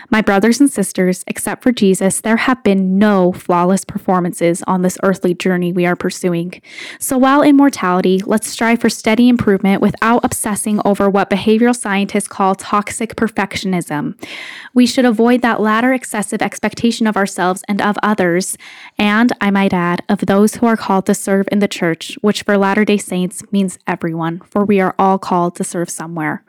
my 0.09 0.21
brothers 0.21 0.59
and 0.59 0.69
sisters, 0.69 1.23
except 1.27 1.63
for 1.63 1.71
Jesus, 1.71 2.21
there 2.21 2.37
have 2.37 2.63
been 2.63 2.97
no 2.97 3.31
flawless 3.31 3.85
performances 3.85 4.63
on 4.67 4.81
this 4.81 4.97
earthly 5.03 5.33
journey 5.33 5.71
we 5.71 5.85
are 5.85 5.95
pursuing. 5.95 6.61
So 6.99 7.17
while 7.17 7.41
in 7.41 7.57
mortality, 7.57 8.21
let's 8.25 8.47
strive 8.47 8.81
for 8.81 8.89
steady 8.89 9.29
improvement 9.29 9.81
without 9.81 10.23
obsessing 10.23 10.79
over 10.85 11.09
what 11.09 11.29
behavioral 11.29 11.75
scientists 11.75 12.27
call 12.27 12.55
toxic 12.55 13.15
perfectionism. 13.15 14.21
We 14.73 14.85
should 14.85 15.05
avoid 15.05 15.41
that 15.41 15.61
latter 15.61 15.93
excessive 15.93 16.41
expectation 16.41 17.07
of 17.07 17.17
ourselves 17.17 17.63
and 17.67 17.81
of 17.81 17.97
others, 18.03 18.57
and 18.97 19.31
I 19.41 19.51
might 19.51 19.73
add, 19.73 20.03
of 20.09 20.25
those 20.25 20.55
who 20.55 20.65
are 20.65 20.77
called 20.77 21.05
to 21.07 21.15
serve 21.15 21.47
in 21.51 21.59
the 21.59 21.67
church, 21.67 22.17
which 22.21 22.43
for 22.43 22.57
Latter 22.57 22.85
day 22.85 22.97
Saints 22.97 23.43
means 23.51 23.79
everyone, 23.87 24.39
for 24.49 24.65
we 24.65 24.79
are 24.79 24.95
all 24.99 25.17
called 25.17 25.55
to 25.55 25.63
serve 25.63 25.89
somewhere. 25.89 26.43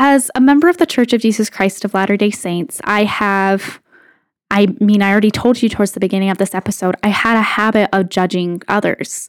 As 0.00 0.30
a 0.36 0.40
member 0.40 0.68
of 0.68 0.76
the 0.76 0.86
Church 0.86 1.12
of 1.12 1.20
Jesus 1.20 1.50
Christ 1.50 1.84
of 1.84 1.92
Latter 1.92 2.16
day 2.16 2.30
Saints, 2.30 2.80
I 2.84 3.02
have, 3.02 3.80
I 4.48 4.66
mean, 4.78 5.02
I 5.02 5.10
already 5.10 5.32
told 5.32 5.60
you 5.60 5.68
towards 5.68 5.90
the 5.90 5.98
beginning 5.98 6.30
of 6.30 6.38
this 6.38 6.54
episode, 6.54 6.94
I 7.02 7.08
had 7.08 7.36
a 7.36 7.42
habit 7.42 7.90
of 7.92 8.08
judging 8.08 8.62
others. 8.68 9.28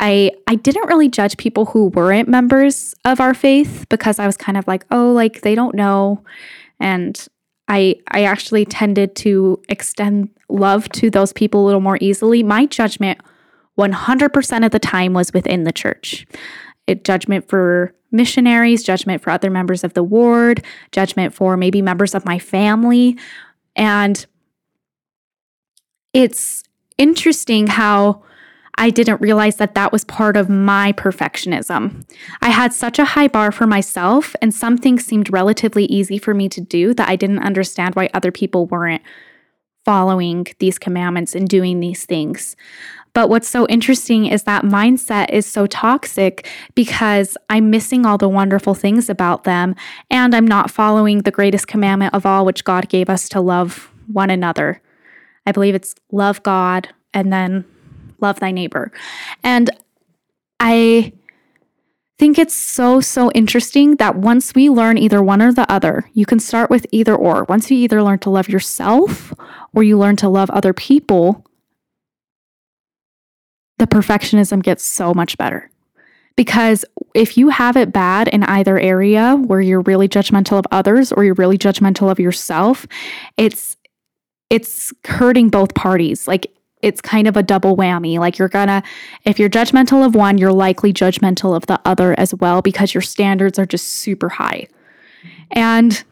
I, 0.00 0.32
I 0.48 0.56
didn't 0.56 0.88
really 0.88 1.08
judge 1.08 1.36
people 1.36 1.66
who 1.66 1.86
weren't 1.86 2.28
members 2.28 2.96
of 3.04 3.20
our 3.20 3.32
faith 3.32 3.86
because 3.88 4.18
I 4.18 4.26
was 4.26 4.36
kind 4.36 4.58
of 4.58 4.66
like, 4.66 4.84
oh, 4.90 5.12
like 5.12 5.42
they 5.42 5.54
don't 5.54 5.76
know. 5.76 6.24
And 6.80 7.28
I, 7.68 8.00
I 8.08 8.24
actually 8.24 8.64
tended 8.64 9.14
to 9.16 9.62
extend 9.68 10.30
love 10.48 10.88
to 10.90 11.10
those 11.10 11.32
people 11.32 11.64
a 11.64 11.66
little 11.66 11.80
more 11.80 11.98
easily. 12.00 12.42
My 12.42 12.66
judgment 12.66 13.20
100% 13.78 14.66
of 14.66 14.72
the 14.72 14.78
time 14.80 15.12
was 15.12 15.32
within 15.32 15.62
the 15.62 15.72
church. 15.72 16.26
It 16.88 17.04
judgment 17.04 17.48
for 17.48 17.94
missionaries, 18.10 18.82
judgment 18.82 19.22
for 19.22 19.30
other 19.30 19.50
members 19.50 19.84
of 19.84 19.94
the 19.94 20.02
ward, 20.02 20.64
judgment 20.92 21.34
for 21.34 21.56
maybe 21.56 21.82
members 21.82 22.14
of 22.14 22.24
my 22.24 22.38
family. 22.38 23.16
And 23.76 24.24
it's 26.12 26.64
interesting 26.96 27.66
how 27.66 28.22
I 28.76 28.90
didn't 28.90 29.20
realize 29.20 29.56
that 29.56 29.74
that 29.74 29.92
was 29.92 30.04
part 30.04 30.36
of 30.36 30.48
my 30.48 30.92
perfectionism. 30.92 32.08
I 32.40 32.50
had 32.50 32.72
such 32.72 32.98
a 33.00 33.04
high 33.04 33.26
bar 33.26 33.50
for 33.50 33.66
myself, 33.66 34.36
and 34.40 34.54
some 34.54 34.78
things 34.78 35.04
seemed 35.04 35.32
relatively 35.32 35.84
easy 35.86 36.16
for 36.16 36.32
me 36.32 36.48
to 36.50 36.60
do 36.60 36.94
that 36.94 37.08
I 37.08 37.16
didn't 37.16 37.40
understand 37.40 37.96
why 37.96 38.08
other 38.14 38.30
people 38.30 38.66
weren't 38.66 39.02
following 39.84 40.46
these 40.60 40.78
commandments 40.78 41.34
and 41.34 41.48
doing 41.48 41.80
these 41.80 42.04
things. 42.04 42.54
But 43.18 43.30
what's 43.30 43.48
so 43.48 43.66
interesting 43.66 44.26
is 44.26 44.44
that 44.44 44.62
mindset 44.62 45.30
is 45.30 45.44
so 45.44 45.66
toxic 45.66 46.46
because 46.76 47.36
I'm 47.50 47.68
missing 47.68 48.06
all 48.06 48.16
the 48.16 48.28
wonderful 48.28 48.74
things 48.74 49.10
about 49.10 49.42
them 49.42 49.74
and 50.08 50.36
I'm 50.36 50.46
not 50.46 50.70
following 50.70 51.22
the 51.22 51.32
greatest 51.32 51.66
commandment 51.66 52.14
of 52.14 52.24
all, 52.24 52.44
which 52.44 52.62
God 52.62 52.88
gave 52.88 53.10
us 53.10 53.28
to 53.30 53.40
love 53.40 53.92
one 54.06 54.30
another. 54.30 54.80
I 55.46 55.50
believe 55.50 55.74
it's 55.74 55.96
love 56.12 56.44
God 56.44 56.90
and 57.12 57.32
then 57.32 57.64
love 58.20 58.38
thy 58.38 58.52
neighbor. 58.52 58.92
And 59.42 59.68
I 60.60 61.12
think 62.20 62.38
it's 62.38 62.54
so, 62.54 63.00
so 63.00 63.32
interesting 63.32 63.96
that 63.96 64.14
once 64.14 64.54
we 64.54 64.70
learn 64.70 64.96
either 64.96 65.24
one 65.24 65.42
or 65.42 65.52
the 65.52 65.68
other, 65.68 66.08
you 66.12 66.24
can 66.24 66.38
start 66.38 66.70
with 66.70 66.86
either 66.92 67.16
or. 67.16 67.46
Once 67.48 67.68
you 67.68 67.78
either 67.78 68.00
learn 68.00 68.20
to 68.20 68.30
love 68.30 68.48
yourself 68.48 69.34
or 69.74 69.82
you 69.82 69.98
learn 69.98 70.14
to 70.14 70.28
love 70.28 70.50
other 70.50 70.72
people, 70.72 71.44
the 73.78 73.86
perfectionism 73.86 74.62
gets 74.62 74.84
so 74.84 75.14
much 75.14 75.38
better. 75.38 75.70
Because 76.36 76.84
if 77.14 77.36
you 77.36 77.48
have 77.48 77.76
it 77.76 77.92
bad 77.92 78.28
in 78.28 78.44
either 78.44 78.78
area 78.78 79.34
where 79.34 79.60
you're 79.60 79.80
really 79.80 80.08
judgmental 80.08 80.58
of 80.58 80.66
others 80.70 81.10
or 81.10 81.24
you're 81.24 81.34
really 81.34 81.58
judgmental 81.58 82.10
of 82.10 82.20
yourself, 82.20 82.86
it's 83.36 83.76
it's 84.50 84.92
hurting 85.04 85.48
both 85.48 85.74
parties. 85.74 86.28
Like 86.28 86.46
it's 86.80 87.00
kind 87.00 87.26
of 87.26 87.36
a 87.36 87.42
double 87.42 87.76
whammy. 87.76 88.18
Like 88.18 88.38
you're 88.38 88.48
gonna, 88.48 88.82
if 89.24 89.38
you're 89.38 89.50
judgmental 89.50 90.06
of 90.06 90.14
one, 90.14 90.38
you're 90.38 90.52
likely 90.52 90.92
judgmental 90.92 91.56
of 91.56 91.66
the 91.66 91.80
other 91.84 92.18
as 92.18 92.34
well 92.36 92.62
because 92.62 92.94
your 92.94 93.02
standards 93.02 93.58
are 93.58 93.66
just 93.66 93.88
super 93.88 94.28
high. 94.28 94.68
And 95.50 96.02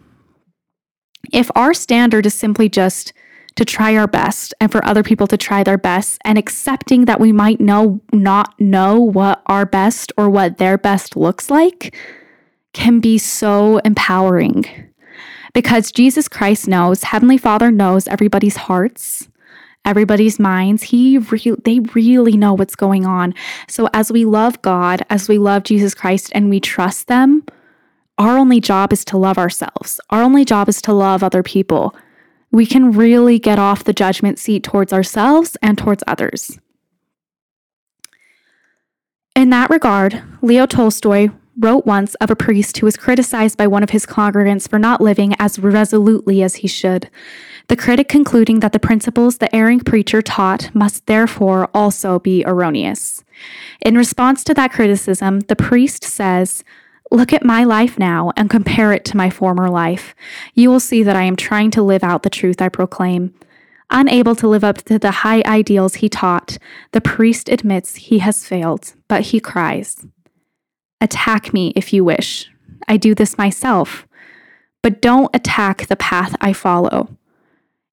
if 1.32 1.50
our 1.54 1.72
standard 1.72 2.26
is 2.26 2.34
simply 2.34 2.68
just 2.68 3.12
to 3.56 3.64
try 3.64 3.96
our 3.96 4.06
best 4.06 4.54
and 4.60 4.70
for 4.70 4.84
other 4.84 5.02
people 5.02 5.26
to 5.26 5.36
try 5.36 5.62
their 5.62 5.78
best 5.78 6.18
and 6.24 6.38
accepting 6.38 7.06
that 7.06 7.20
we 7.20 7.32
might 7.32 7.60
know 7.60 8.00
not 8.12 8.58
know 8.60 9.00
what 9.00 9.42
our 9.46 9.66
best 9.66 10.12
or 10.16 10.30
what 10.30 10.58
their 10.58 10.78
best 10.78 11.16
looks 11.16 11.50
like 11.50 11.96
can 12.72 13.00
be 13.00 13.18
so 13.18 13.78
empowering 13.78 14.64
because 15.56 15.90
Jesus 15.90 16.28
Christ 16.28 16.68
knows, 16.68 17.02
Heavenly 17.02 17.38
Father 17.38 17.70
knows 17.70 18.06
everybody's 18.08 18.56
hearts, 18.56 19.26
everybody's 19.86 20.38
minds. 20.38 20.82
He 20.82 21.16
re- 21.16 21.56
they 21.64 21.80
really 21.94 22.36
know 22.36 22.52
what's 22.52 22.76
going 22.76 23.06
on. 23.06 23.32
So 23.66 23.88
as 23.94 24.12
we 24.12 24.26
love 24.26 24.60
God, 24.60 25.00
as 25.08 25.30
we 25.30 25.38
love 25.38 25.62
Jesus 25.62 25.94
Christ 25.94 26.30
and 26.34 26.50
we 26.50 26.60
trust 26.60 27.06
them, 27.06 27.42
our 28.18 28.36
only 28.36 28.60
job 28.60 28.92
is 28.92 29.02
to 29.06 29.16
love 29.16 29.38
ourselves. 29.38 29.98
Our 30.10 30.20
only 30.20 30.44
job 30.44 30.68
is 30.68 30.82
to 30.82 30.92
love 30.92 31.22
other 31.22 31.42
people. 31.42 31.96
We 32.50 32.66
can 32.66 32.92
really 32.92 33.38
get 33.38 33.58
off 33.58 33.84
the 33.84 33.92
judgment 33.92 34.38
seat 34.38 34.62
towards 34.62 34.92
ourselves 34.92 35.56
and 35.62 35.76
towards 35.76 36.02
others. 36.06 36.58
In 39.34 39.50
that 39.50 39.68
regard, 39.68 40.22
Leo 40.40 40.64
Tolstoy 40.64 41.28
wrote 41.58 41.86
once 41.86 42.14
of 42.16 42.30
a 42.30 42.36
priest 42.36 42.78
who 42.78 42.86
was 42.86 42.96
criticized 42.96 43.56
by 43.56 43.66
one 43.66 43.82
of 43.82 43.90
his 43.90 44.06
congregants 44.06 44.68
for 44.68 44.78
not 44.78 45.00
living 45.00 45.34
as 45.38 45.58
resolutely 45.58 46.42
as 46.42 46.56
he 46.56 46.68
should. 46.68 47.10
The 47.68 47.76
critic 47.76 48.08
concluding 48.08 48.60
that 48.60 48.72
the 48.72 48.78
principles 48.78 49.38
the 49.38 49.54
erring 49.54 49.80
preacher 49.80 50.22
taught 50.22 50.74
must 50.74 51.06
therefore 51.06 51.68
also 51.74 52.18
be 52.18 52.44
erroneous. 52.46 53.24
In 53.80 53.96
response 53.96 54.44
to 54.44 54.54
that 54.54 54.72
criticism, 54.72 55.40
the 55.40 55.56
priest 55.56 56.04
says, 56.04 56.62
Look 57.10 57.32
at 57.32 57.44
my 57.44 57.64
life 57.64 57.98
now 57.98 58.32
and 58.36 58.50
compare 58.50 58.92
it 58.92 59.04
to 59.06 59.16
my 59.16 59.30
former 59.30 59.68
life. 59.68 60.14
You 60.54 60.70
will 60.70 60.80
see 60.80 61.02
that 61.02 61.16
I 61.16 61.22
am 61.22 61.36
trying 61.36 61.70
to 61.72 61.82
live 61.82 62.02
out 62.02 62.22
the 62.22 62.30
truth 62.30 62.60
I 62.60 62.68
proclaim. 62.68 63.34
Unable 63.90 64.34
to 64.36 64.48
live 64.48 64.64
up 64.64 64.78
to 64.78 64.98
the 64.98 65.12
high 65.22 65.42
ideals 65.42 65.96
he 65.96 66.08
taught, 66.08 66.58
the 66.90 67.00
priest 67.00 67.48
admits 67.48 67.94
he 67.94 68.18
has 68.18 68.46
failed, 68.46 68.94
but 69.06 69.22
he 69.22 69.38
cries, 69.38 70.04
Attack 71.00 71.52
me 71.52 71.72
if 71.76 71.92
you 71.92 72.04
wish. 72.04 72.50
I 72.88 72.96
do 72.96 73.14
this 73.14 73.38
myself. 73.38 74.06
But 74.82 75.00
don't 75.00 75.34
attack 75.34 75.86
the 75.86 75.96
path 75.96 76.34
I 76.40 76.52
follow. 76.52 77.16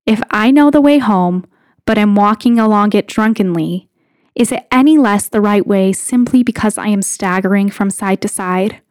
If 0.05 0.22
I 0.29 0.51
know 0.51 0.72
the 0.72 0.82
way 0.82 0.98
home, 0.98 1.46
but 1.86 1.98
am 1.98 2.15
walking 2.15 2.60
along 2.60 2.93
it 2.93 3.08
drunkenly, 3.08 3.89
is 4.36 4.51
it 4.51 4.67
any 4.72 4.98
less 4.98 5.27
the 5.27 5.41
right 5.41 5.65
way 5.65 5.93
simply 5.93 6.43
because 6.43 6.77
I 6.77 6.88
am 6.88 7.01
staggering 7.01 7.70
from 7.70 7.89
side 7.89 8.22
to 8.22 8.27
side? 8.27 8.82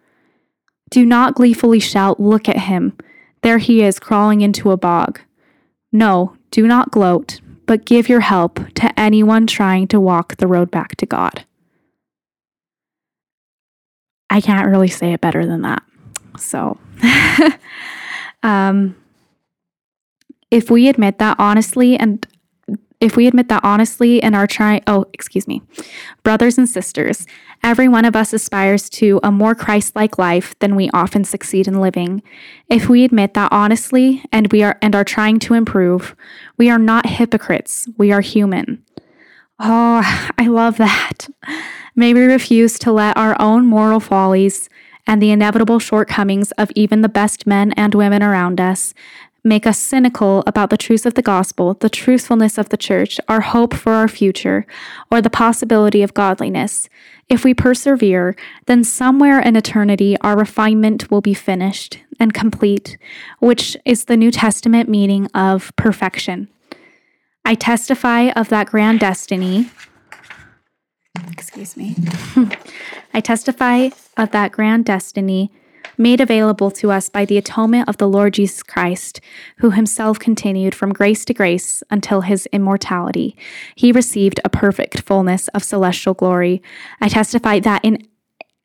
Do 0.93 1.07
not 1.07 1.35
gleefully 1.35 1.81
shout, 1.81 2.21
Look 2.21 2.51
at 2.51 2.59
him. 2.59 2.97
There 3.41 3.57
he 3.57 3.83
is 3.83 3.99
crawling 3.99 4.43
into 4.43 4.71
a 4.71 4.77
bog. 4.77 5.21
No, 5.91 6.37
do 6.51 6.67
not 6.67 6.91
gloat, 6.91 7.41
but 7.65 7.87
give 7.87 8.11
your 8.11 8.21
help 8.21 8.61
to 8.75 9.01
anyone 9.01 9.47
trying 9.47 9.89
to 9.89 9.99
walk 9.99 10.37
the 10.37 10.47
road 10.47 10.71
back 10.71 10.97
to 10.97 11.07
God. 11.07 11.47
I 14.29 14.43
can't 14.43 14.69
really 14.69 14.89
say 14.89 15.15
it 15.15 15.23
better 15.23 15.47
than 15.47 15.63
that. 15.63 15.83
So, 16.39 16.77
um, 18.43 18.95
if 20.51 20.71
we 20.71 20.89
admit 20.89 21.19
that 21.19 21.37
honestly 21.39 21.97
and 21.97 22.27
if 23.03 23.17
we 23.17 23.27
admit 23.27 23.49
that 23.49 23.65
honestly 23.65 24.23
and 24.23 24.37
are 24.37 24.47
trying, 24.47 24.81
oh, 24.87 25.05
excuse 25.13 25.49
me, 25.49 25.61
brothers 26.23 26.57
and 26.57 26.69
sisters, 26.69 27.27
every 27.65 27.89
one 27.89 28.05
of 28.05 28.15
us 28.15 28.33
aspires 28.33 28.89
to 28.91 29.19
a 29.25 29.33
more 29.33 29.57
Christ 29.57 29.97
like 29.97 30.19
life 30.19 30.57
than 30.61 30.77
we 30.77 30.89
often 30.91 31.25
succeed 31.25 31.67
in 31.67 31.81
living. 31.81 32.23
If 32.71 32.89
we 32.89 33.03
admit 33.03 33.35
that 33.35 33.51
honestly 33.51 34.25
and 34.31 34.53
we 34.53 34.63
are 34.63 34.79
and 34.81 34.95
are 34.95 35.05
trying 35.05 35.41
to 35.41 35.55
improve, 35.55 36.15
we 36.57 36.71
are 36.71 36.79
not 36.79 37.07
hypocrites, 37.07 37.89
we 37.99 38.13
are 38.13 38.21
human. 38.21 38.85
Oh, 39.59 40.31
I 40.39 40.47
love 40.47 40.77
that. 40.77 41.29
May 41.97 42.15
we 42.15 42.21
refuse 42.23 42.79
to 42.79 42.93
let 42.93 43.17
our 43.17 43.37
own 43.41 43.67
moral 43.67 43.99
follies 44.01 44.69
and 45.09 45.21
the 45.21 45.33
inevitable 45.33 45.81
shortcomings 45.81 46.53
of 46.53 46.71
even 46.77 47.03
the 47.03 47.09
best 47.09 47.49
men 47.49 47.73
and 47.73 47.97
women 47.97 48.23
around 48.23 48.61
us 48.61 48.95
make 49.45 49.67
us 49.67 49.79
cynical 49.79 50.43
about 50.47 50.71
the 50.71 50.77
truths 50.77 51.07
of 51.07 51.15
the 51.15 51.23
gospel, 51.23 51.75
the 51.75 51.91
truthfulness 51.91 52.59
of 52.59 52.69
the 52.69 52.77
church, 52.77 53.19
our 53.29 53.41
hope 53.41 53.75
for 53.75 53.93
our 53.93 54.09
future, 54.09 54.67
or 55.11 55.21
the 55.21 55.31
possibility 55.31 56.03
of 56.03 56.15
godliness. 56.15 56.89
If 57.29 57.45
we 57.45 57.55
persevere, 57.55 58.37
then 58.67 58.85
somewhere 58.85 59.41
in 59.41 59.57
eternity 59.57 60.17
our 60.21 60.37
refinement 60.37 61.11
will 61.11 61.21
be 61.21 61.35
finished 61.35 61.99
and 62.21 62.33
complete, 62.33 62.99
which 63.41 63.77
is 63.85 64.05
the 64.05 64.17
New 64.17 64.31
Testament 64.31 64.89
meaning 64.89 65.27
of 65.35 65.73
perfection. 65.77 66.49
I 67.45 67.55
testify 67.55 68.31
of 68.37 68.49
that 68.51 68.69
grand 68.69 69.01
destiny 69.01 69.71
excuse 71.31 71.77
me. 71.77 71.97
I 73.15 73.21
testify 73.21 73.91
of 74.17 74.31
that 74.31 74.53
grand 74.53 74.85
destiny 74.85 75.51
made 75.97 76.21
available 76.21 76.71
to 76.73 76.91
us 76.91 77.09
by 77.09 77.25
the 77.25 77.39
atonement 77.39 77.89
of 77.89 77.99
the 77.99 78.09
Lord 78.09 78.35
Jesus 78.35 78.63
Christ, 78.63 79.21
who 79.59 79.71
himself 79.71 80.19
continued 80.19 80.75
from 80.75 80.93
grace 80.93 81.25
to 81.27 81.35
grace 81.35 81.83
until 81.91 82.23
his 82.23 82.47
immortality. 82.47 83.37
He 83.75 83.93
received 83.93 84.41
a 84.45 84.49
perfect 84.49 85.01
fullness 85.01 85.49
of 85.49 85.65
celestial 85.65 86.15
glory. 86.15 86.63
I 87.01 87.09
testify 87.09 87.61
that 87.61 87.85
in 87.85 88.07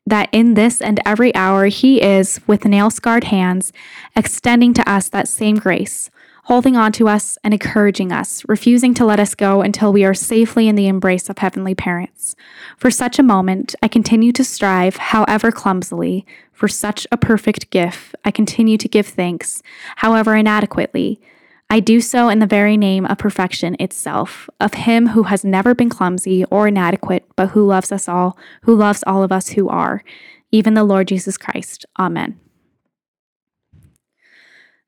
that 0.06 0.30
in 0.32 0.54
this 0.54 0.80
and 0.80 1.00
every 1.04 1.34
hour 1.34 1.66
he 1.66 2.00
is, 2.00 2.40
with 2.46 2.64
nail 2.64 2.90
scarred 2.90 3.24
hands, 3.24 3.74
extending 4.16 4.72
to 4.72 4.90
us 4.90 5.10
that 5.10 5.28
same 5.28 5.56
grace 5.56 6.10
holding 6.48 6.78
on 6.78 6.90
to 6.90 7.06
us 7.06 7.36
and 7.44 7.52
encouraging 7.52 8.10
us, 8.10 8.42
refusing 8.48 8.94
to 8.94 9.04
let 9.04 9.20
us 9.20 9.34
go 9.34 9.60
until 9.60 9.92
we 9.92 10.02
are 10.02 10.14
safely 10.14 10.66
in 10.66 10.76
the 10.76 10.88
embrace 10.88 11.28
of 11.28 11.36
heavenly 11.36 11.74
parents. 11.74 12.34
For 12.78 12.90
such 12.90 13.18
a 13.18 13.22
moment, 13.22 13.74
I 13.82 13.88
continue 13.88 14.32
to 14.32 14.42
strive, 14.42 14.96
however 14.96 15.52
clumsily, 15.52 16.24
for 16.54 16.66
such 16.66 17.06
a 17.12 17.18
perfect 17.18 17.68
gift. 17.68 18.14
I 18.24 18.30
continue 18.30 18.78
to 18.78 18.88
give 18.88 19.06
thanks, 19.06 19.62
however 19.96 20.34
inadequately. 20.34 21.20
I 21.68 21.80
do 21.80 22.00
so 22.00 22.30
in 22.30 22.38
the 22.38 22.46
very 22.46 22.78
name 22.78 23.04
of 23.04 23.18
perfection 23.18 23.76
itself, 23.78 24.48
of 24.58 24.72
Him 24.72 25.08
who 25.08 25.24
has 25.24 25.44
never 25.44 25.74
been 25.74 25.90
clumsy 25.90 26.46
or 26.46 26.68
inadequate, 26.68 27.26
but 27.36 27.50
who 27.50 27.66
loves 27.66 27.92
us 27.92 28.08
all, 28.08 28.38
who 28.62 28.74
loves 28.74 29.04
all 29.06 29.22
of 29.22 29.30
us 29.30 29.50
who 29.50 29.68
are, 29.68 30.02
even 30.50 30.72
the 30.72 30.82
Lord 30.82 31.08
Jesus 31.08 31.36
Christ. 31.36 31.84
Amen. 31.98 32.40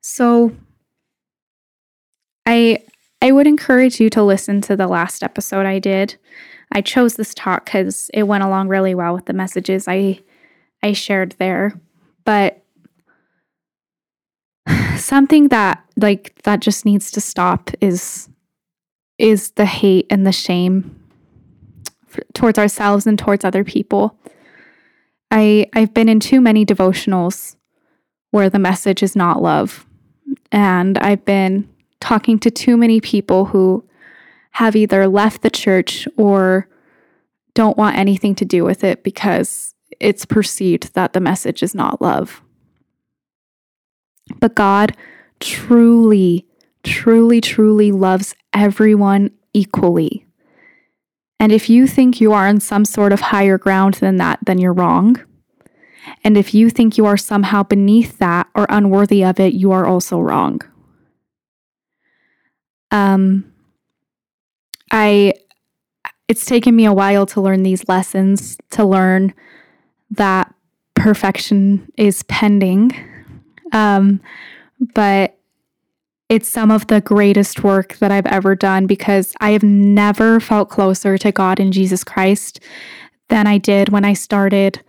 So, 0.01 0.53
I 2.51 2.83
I 3.21 3.31
would 3.31 3.47
encourage 3.47 4.01
you 4.01 4.09
to 4.09 4.23
listen 4.23 4.59
to 4.61 4.75
the 4.75 4.87
last 4.87 5.23
episode 5.23 5.65
I 5.65 5.79
did. 5.79 6.17
I 6.73 6.81
chose 6.81 7.15
this 7.15 7.33
talk 7.33 7.65
cuz 7.65 8.11
it 8.13 8.23
went 8.23 8.43
along 8.43 8.67
really 8.67 8.93
well 8.93 9.13
with 9.13 9.25
the 9.25 9.33
messages 9.33 9.87
I 9.87 10.19
I 10.83 10.91
shared 10.91 11.35
there. 11.39 11.79
But 12.25 12.61
something 14.97 15.47
that 15.47 15.83
like 15.95 16.41
that 16.43 16.59
just 16.59 16.83
needs 16.83 17.09
to 17.11 17.21
stop 17.21 17.71
is 17.79 18.27
is 19.17 19.51
the 19.51 19.65
hate 19.65 20.07
and 20.09 20.27
the 20.27 20.31
shame 20.33 20.99
for, 22.07 22.21
towards 22.33 22.59
ourselves 22.59 23.07
and 23.07 23.17
towards 23.17 23.45
other 23.45 23.63
people. 23.63 24.17
I 25.29 25.67
I've 25.71 25.93
been 25.93 26.09
in 26.09 26.19
too 26.19 26.41
many 26.41 26.65
devotionals 26.65 27.55
where 28.31 28.49
the 28.49 28.59
message 28.59 29.01
is 29.03 29.15
not 29.15 29.41
love. 29.41 29.85
And 30.51 30.97
I've 30.97 31.23
been 31.23 31.69
talking 32.01 32.37
to 32.39 32.51
too 32.51 32.75
many 32.75 32.99
people 32.99 33.45
who 33.45 33.87
have 34.51 34.75
either 34.75 35.07
left 35.07 35.41
the 35.41 35.49
church 35.49 36.07
or 36.17 36.67
don't 37.53 37.77
want 37.77 37.97
anything 37.97 38.35
to 38.35 38.45
do 38.45 38.65
with 38.65 38.83
it 38.83 39.03
because 39.03 39.73
it's 39.99 40.25
perceived 40.25 40.93
that 40.93 41.13
the 41.13 41.21
message 41.21 41.63
is 41.63 41.73
not 41.73 42.01
love. 42.01 42.41
But 44.39 44.55
God 44.55 44.95
truly, 45.39 46.45
truly, 46.83 47.39
truly 47.39 47.91
loves 47.91 48.35
everyone 48.53 49.31
equally. 49.53 50.25
And 51.39 51.51
if 51.51 51.69
you 51.69 51.87
think 51.87 52.21
you 52.21 52.33
are 52.33 52.47
on 52.47 52.59
some 52.59 52.85
sort 52.85 53.13
of 53.13 53.19
higher 53.19 53.57
ground 53.57 53.95
than 53.95 54.17
that, 54.17 54.39
then 54.45 54.59
you're 54.59 54.73
wrong. 54.73 55.19
And 56.23 56.37
if 56.37 56.53
you 56.53 56.69
think 56.69 56.97
you 56.97 57.05
are 57.05 57.17
somehow 57.17 57.63
beneath 57.63 58.17
that 58.19 58.47
or 58.55 58.65
unworthy 58.69 59.23
of 59.23 59.39
it, 59.39 59.53
you 59.53 59.71
are 59.71 59.85
also 59.85 60.19
wrong. 60.19 60.61
Um, 62.91 63.51
I 64.91 65.33
it's 66.27 66.45
taken 66.45 66.75
me 66.75 66.85
a 66.85 66.93
while 66.93 67.25
to 67.25 67.41
learn 67.41 67.63
these 67.63 67.87
lessons, 67.89 68.57
to 68.71 68.85
learn 68.85 69.33
that 70.11 70.53
perfection 70.95 71.91
is 71.97 72.23
pending. 72.23 72.91
Um, 73.73 74.21
but 74.93 75.37
it's 76.29 76.47
some 76.47 76.71
of 76.71 76.87
the 76.87 77.01
greatest 77.01 77.63
work 77.63 77.97
that 77.97 78.11
I've 78.11 78.25
ever 78.27 78.55
done 78.55 78.87
because 78.87 79.33
I 79.41 79.51
have 79.51 79.63
never 79.63 80.39
felt 80.39 80.69
closer 80.69 81.17
to 81.17 81.31
God 81.33 81.59
and 81.59 81.73
Jesus 81.73 82.05
Christ 82.05 82.61
than 83.27 83.47
I 83.47 83.57
did 83.57 83.89
when 83.89 84.05
I 84.05 84.13
started 84.13 84.81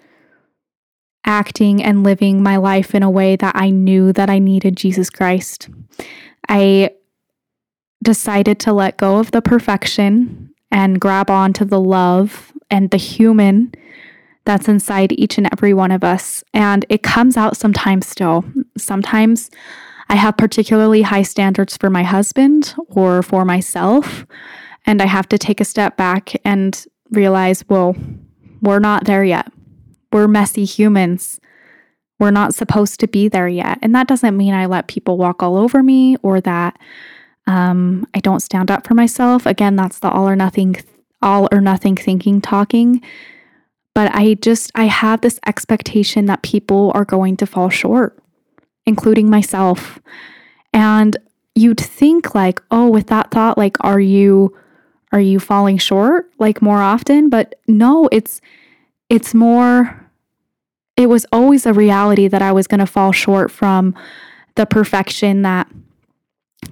acting 1.25 1.83
and 1.83 2.05
living 2.05 2.43
my 2.43 2.57
life 2.57 2.95
in 2.95 3.03
a 3.03 3.11
way 3.11 3.35
that 3.35 3.57
I 3.57 3.71
knew 3.71 4.13
that 4.13 4.31
I 4.31 4.39
needed 4.39 4.77
Jesus 4.77 5.11
Christ. 5.11 5.69
I 6.49 6.91
decided 8.03 8.59
to 8.61 8.73
let 8.73 8.97
go 8.97 9.19
of 9.19 9.31
the 9.31 9.41
perfection 9.41 10.53
and 10.71 11.01
grab 11.01 11.31
onto 11.31 11.65
the 11.65 11.81
love 11.81 12.53
and 12.71 12.91
the 12.91 12.97
human 12.97 13.73
that's 14.45 14.69
inside 14.69 15.13
each 15.13 15.39
and 15.39 15.49
every 15.53 15.73
one 15.73 15.93
of 15.93 16.03
us. 16.03 16.43
And 16.53 16.85
it 16.89 17.03
comes 17.03 17.37
out 17.37 17.57
sometimes 17.57 18.07
still. 18.07 18.45
Sometimes 18.77 19.51
I 20.09 20.17
have 20.17 20.37
particularly 20.37 21.03
high 21.03 21.23
standards 21.23 21.77
for 21.77 21.91
my 21.91 22.03
husband 22.03 22.75
or 22.89 23.23
for 23.23 23.45
myself. 23.45 24.27
And 24.85 25.01
I 25.01 25.07
have 25.07 25.29
to 25.29 25.39
take 25.39 25.61
a 25.61 25.65
step 25.65 25.97
back 25.97 26.33
and 26.45 26.85
realize, 27.11 27.65
well, 27.69 27.95
we're 28.61 28.81
not 28.81 29.05
there 29.05 29.23
yet. 29.23 29.53
We're 30.13 30.29
messy 30.29 30.65
humans. 30.65 31.41
We're 32.19 32.31
not 32.31 32.55
supposed 32.55 33.01
to 33.01 33.09
be 33.09 33.29
there 33.29 33.49
yet. 33.49 33.79
And 33.81 33.95
that 33.95 34.09
doesn't 34.09 34.37
mean 34.37 34.55
I 34.55 34.67
let 34.67 34.89
people 34.89 35.19
walk 35.19 35.43
all 35.43 35.57
over 35.57 35.83
me 35.83 36.17
or 36.23 36.41
that 36.41 36.79
um, 37.47 38.07
I 38.15 38.21
don't 38.21 38.41
stand 38.41 38.71
up 38.71 38.87
for 38.87 38.95
myself. 38.95 39.47
Again, 39.47 39.77
that's 39.77 39.99
the 39.99 40.11
all 40.11 40.29
or 40.29 40.37
nothing, 40.37 40.77
all 41.21 41.49
or 41.51 41.61
nothing 41.61 41.97
thinking 41.97 42.41
talking. 42.41 43.03
But 43.95 44.15
I 44.15 44.35
just, 44.35 44.71
I 44.75 44.85
have 44.85 45.21
this 45.21 45.39
expectation 45.47 46.27
that 46.27 46.43
people 46.43 46.93
are 46.95 47.05
going 47.05 47.37
to 47.39 47.47
fall 47.47 47.69
short, 47.69 48.19
including 48.87 49.29
myself. 49.29 49.99
And 50.73 51.17
you'd 51.55 51.81
think 51.81 52.35
like, 52.35 52.63
oh, 52.71 52.89
with 52.89 53.09
that 53.09 53.31
thought, 53.31 53.59
like, 53.59 53.77
are 53.81 54.01
you, 54.01 54.57
are 55.13 55.21
you 55.21 55.39
falling 55.39 55.77
short 55.77 56.31
like 56.39 56.63
more 56.63 56.81
often? 56.81 57.29
But 57.29 57.57
no, 57.69 58.09
it's, 58.11 58.41
it's 59.11 59.35
more, 59.35 60.11
it 60.97 61.11
was 61.11 61.27
always 61.33 61.67
a 61.67 61.75
reality 61.75 62.29
that 62.29 62.41
I 62.41 62.53
was 62.53 62.67
going 62.67 62.81
to 62.81 62.87
fall 62.87 63.13
short 63.13 63.51
from 63.51 63.95
the 64.55 64.65
perfection 64.65 65.43
that 65.43 65.69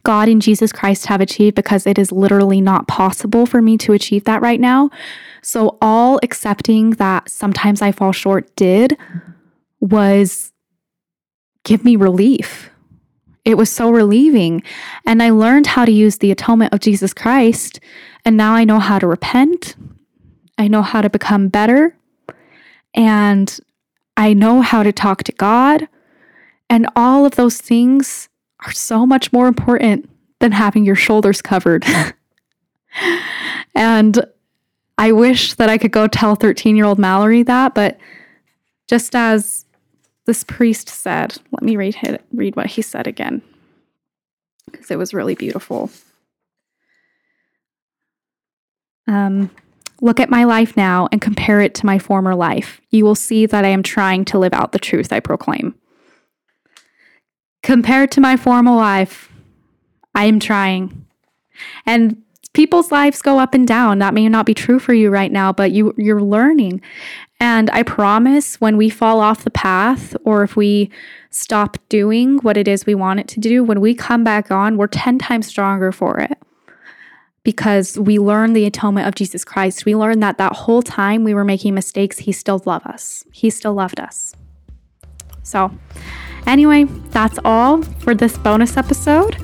God 0.02 0.28
and 0.28 0.40
Jesus 0.40 0.72
Christ 0.72 1.06
have 1.06 1.20
achieved 1.20 1.54
because 1.54 1.86
it 1.86 1.98
is 1.98 2.12
literally 2.12 2.60
not 2.60 2.88
possible 2.88 3.46
for 3.46 3.60
me 3.60 3.76
to 3.78 3.92
achieve 3.92 4.24
that 4.24 4.42
right 4.42 4.60
now. 4.60 4.90
So, 5.42 5.78
all 5.80 6.18
accepting 6.22 6.90
that 6.92 7.28
sometimes 7.28 7.82
I 7.82 7.92
fall 7.92 8.12
short 8.12 8.54
did 8.56 8.96
was 9.80 10.52
give 11.64 11.84
me 11.84 11.96
relief. 11.96 12.70
It 13.44 13.56
was 13.56 13.70
so 13.70 13.90
relieving. 13.90 14.62
And 15.06 15.22
I 15.22 15.30
learned 15.30 15.66
how 15.66 15.84
to 15.84 15.92
use 15.92 16.18
the 16.18 16.30
atonement 16.30 16.74
of 16.74 16.80
Jesus 16.80 17.14
Christ. 17.14 17.80
And 18.24 18.36
now 18.36 18.54
I 18.54 18.64
know 18.64 18.78
how 18.78 18.98
to 18.98 19.06
repent. 19.06 19.76
I 20.58 20.68
know 20.68 20.82
how 20.82 21.00
to 21.00 21.08
become 21.08 21.48
better. 21.48 21.96
And 22.94 23.58
I 24.16 24.34
know 24.34 24.60
how 24.60 24.82
to 24.82 24.92
talk 24.92 25.22
to 25.24 25.32
God. 25.32 25.88
And 26.68 26.86
all 26.94 27.24
of 27.24 27.36
those 27.36 27.58
things 27.58 28.28
are 28.64 28.72
so 28.72 29.06
much 29.06 29.32
more 29.32 29.46
important 29.46 30.08
than 30.40 30.52
having 30.52 30.84
your 30.84 30.94
shoulders 30.94 31.42
covered. 31.42 31.84
and 33.74 34.24
I 34.98 35.12
wish 35.12 35.54
that 35.54 35.68
I 35.68 35.78
could 35.78 35.92
go 35.92 36.06
tell 36.06 36.34
13 36.34 36.76
year 36.76 36.84
old 36.84 36.98
Mallory 36.98 37.42
that, 37.44 37.74
but 37.74 37.98
just 38.88 39.14
as 39.14 39.64
this 40.26 40.44
priest 40.44 40.88
said, 40.88 41.38
let 41.52 41.62
me 41.62 41.76
read, 41.76 41.96
it, 42.02 42.24
read 42.32 42.56
what 42.56 42.66
he 42.66 42.82
said 42.82 43.06
again, 43.06 43.42
because 44.70 44.90
it 44.90 44.98
was 44.98 45.14
really 45.14 45.34
beautiful. 45.34 45.90
Um, 49.06 49.50
Look 50.02 50.18
at 50.18 50.30
my 50.30 50.44
life 50.44 50.76
now 50.76 51.08
and 51.12 51.20
compare 51.20 51.60
it 51.60 51.74
to 51.76 51.86
my 51.86 51.98
former 51.98 52.34
life. 52.34 52.80
You 52.90 53.04
will 53.04 53.14
see 53.14 53.44
that 53.46 53.64
I 53.64 53.68
am 53.68 53.82
trying 53.82 54.24
to 54.26 54.38
live 54.38 54.54
out 54.54 54.72
the 54.72 54.78
truth 54.78 55.12
I 55.12 55.20
proclaim. 55.20 55.74
Compared 57.62 58.10
to 58.12 58.20
my 58.20 58.36
former 58.36 58.74
life, 58.74 59.30
I 60.14 60.24
am 60.24 60.40
trying. 60.40 61.06
And 61.86 62.22
people's 62.52 62.90
lives 62.90 63.22
go 63.22 63.38
up 63.38 63.54
and 63.54 63.66
down. 63.66 63.98
That 63.98 64.14
may 64.14 64.28
not 64.28 64.46
be 64.46 64.54
true 64.54 64.78
for 64.78 64.94
you 64.94 65.10
right 65.10 65.30
now, 65.30 65.52
but 65.52 65.72
you 65.72 65.94
you're 65.96 66.22
learning. 66.22 66.80
And 67.38 67.70
I 67.70 67.82
promise 67.82 68.60
when 68.60 68.76
we 68.76 68.90
fall 68.90 69.20
off 69.20 69.44
the 69.44 69.50
path 69.50 70.14
or 70.24 70.42
if 70.42 70.56
we 70.56 70.90
stop 71.30 71.78
doing 71.88 72.38
what 72.38 72.56
it 72.56 72.68
is 72.68 72.84
we 72.84 72.94
want 72.94 73.20
it 73.20 73.28
to 73.28 73.40
do, 73.40 73.64
when 73.64 73.80
we 73.80 73.94
come 73.94 74.24
back 74.24 74.50
on, 74.50 74.76
we're 74.76 74.88
10 74.88 75.18
times 75.18 75.46
stronger 75.46 75.90
for 75.90 76.18
it 76.18 76.36
because 77.42 77.98
we 77.98 78.18
learn 78.18 78.52
the 78.52 78.66
atonement 78.66 79.08
of 79.08 79.14
Jesus 79.14 79.44
Christ. 79.44 79.86
We 79.86 79.96
learn 79.96 80.20
that 80.20 80.36
that 80.36 80.52
whole 80.52 80.82
time 80.82 81.24
we 81.24 81.32
were 81.32 81.44
making 81.44 81.74
mistakes, 81.74 82.18
He 82.18 82.32
still 82.32 82.62
loved 82.66 82.86
us. 82.86 83.24
He 83.32 83.48
still 83.48 83.72
loved 83.72 83.98
us. 83.98 84.34
So, 85.42 85.70
anyway, 86.46 86.84
that's 87.10 87.38
all 87.44 87.82
for 87.82 88.14
this 88.14 88.36
bonus 88.38 88.76
episode. 88.76 89.36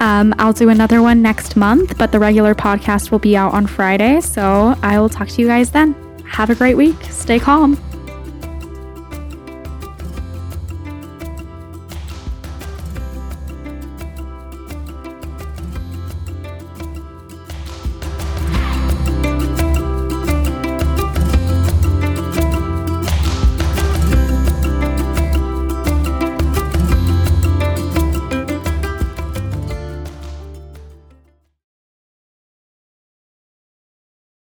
Um, 0.00 0.34
I'll 0.38 0.52
do 0.52 0.68
another 0.68 1.02
one 1.02 1.22
next 1.22 1.56
month, 1.56 1.96
but 1.98 2.12
the 2.12 2.18
regular 2.18 2.54
podcast 2.54 3.10
will 3.10 3.20
be 3.20 3.36
out 3.36 3.52
on 3.52 3.66
Friday. 3.66 4.20
So, 4.20 4.76
I 4.82 4.98
will 4.98 5.08
talk 5.08 5.28
to 5.28 5.40
you 5.40 5.46
guys 5.46 5.70
then. 5.70 5.94
Have 6.26 6.50
a 6.50 6.54
great 6.54 6.76
week. 6.76 6.96
Stay 7.04 7.38
calm. 7.38 7.78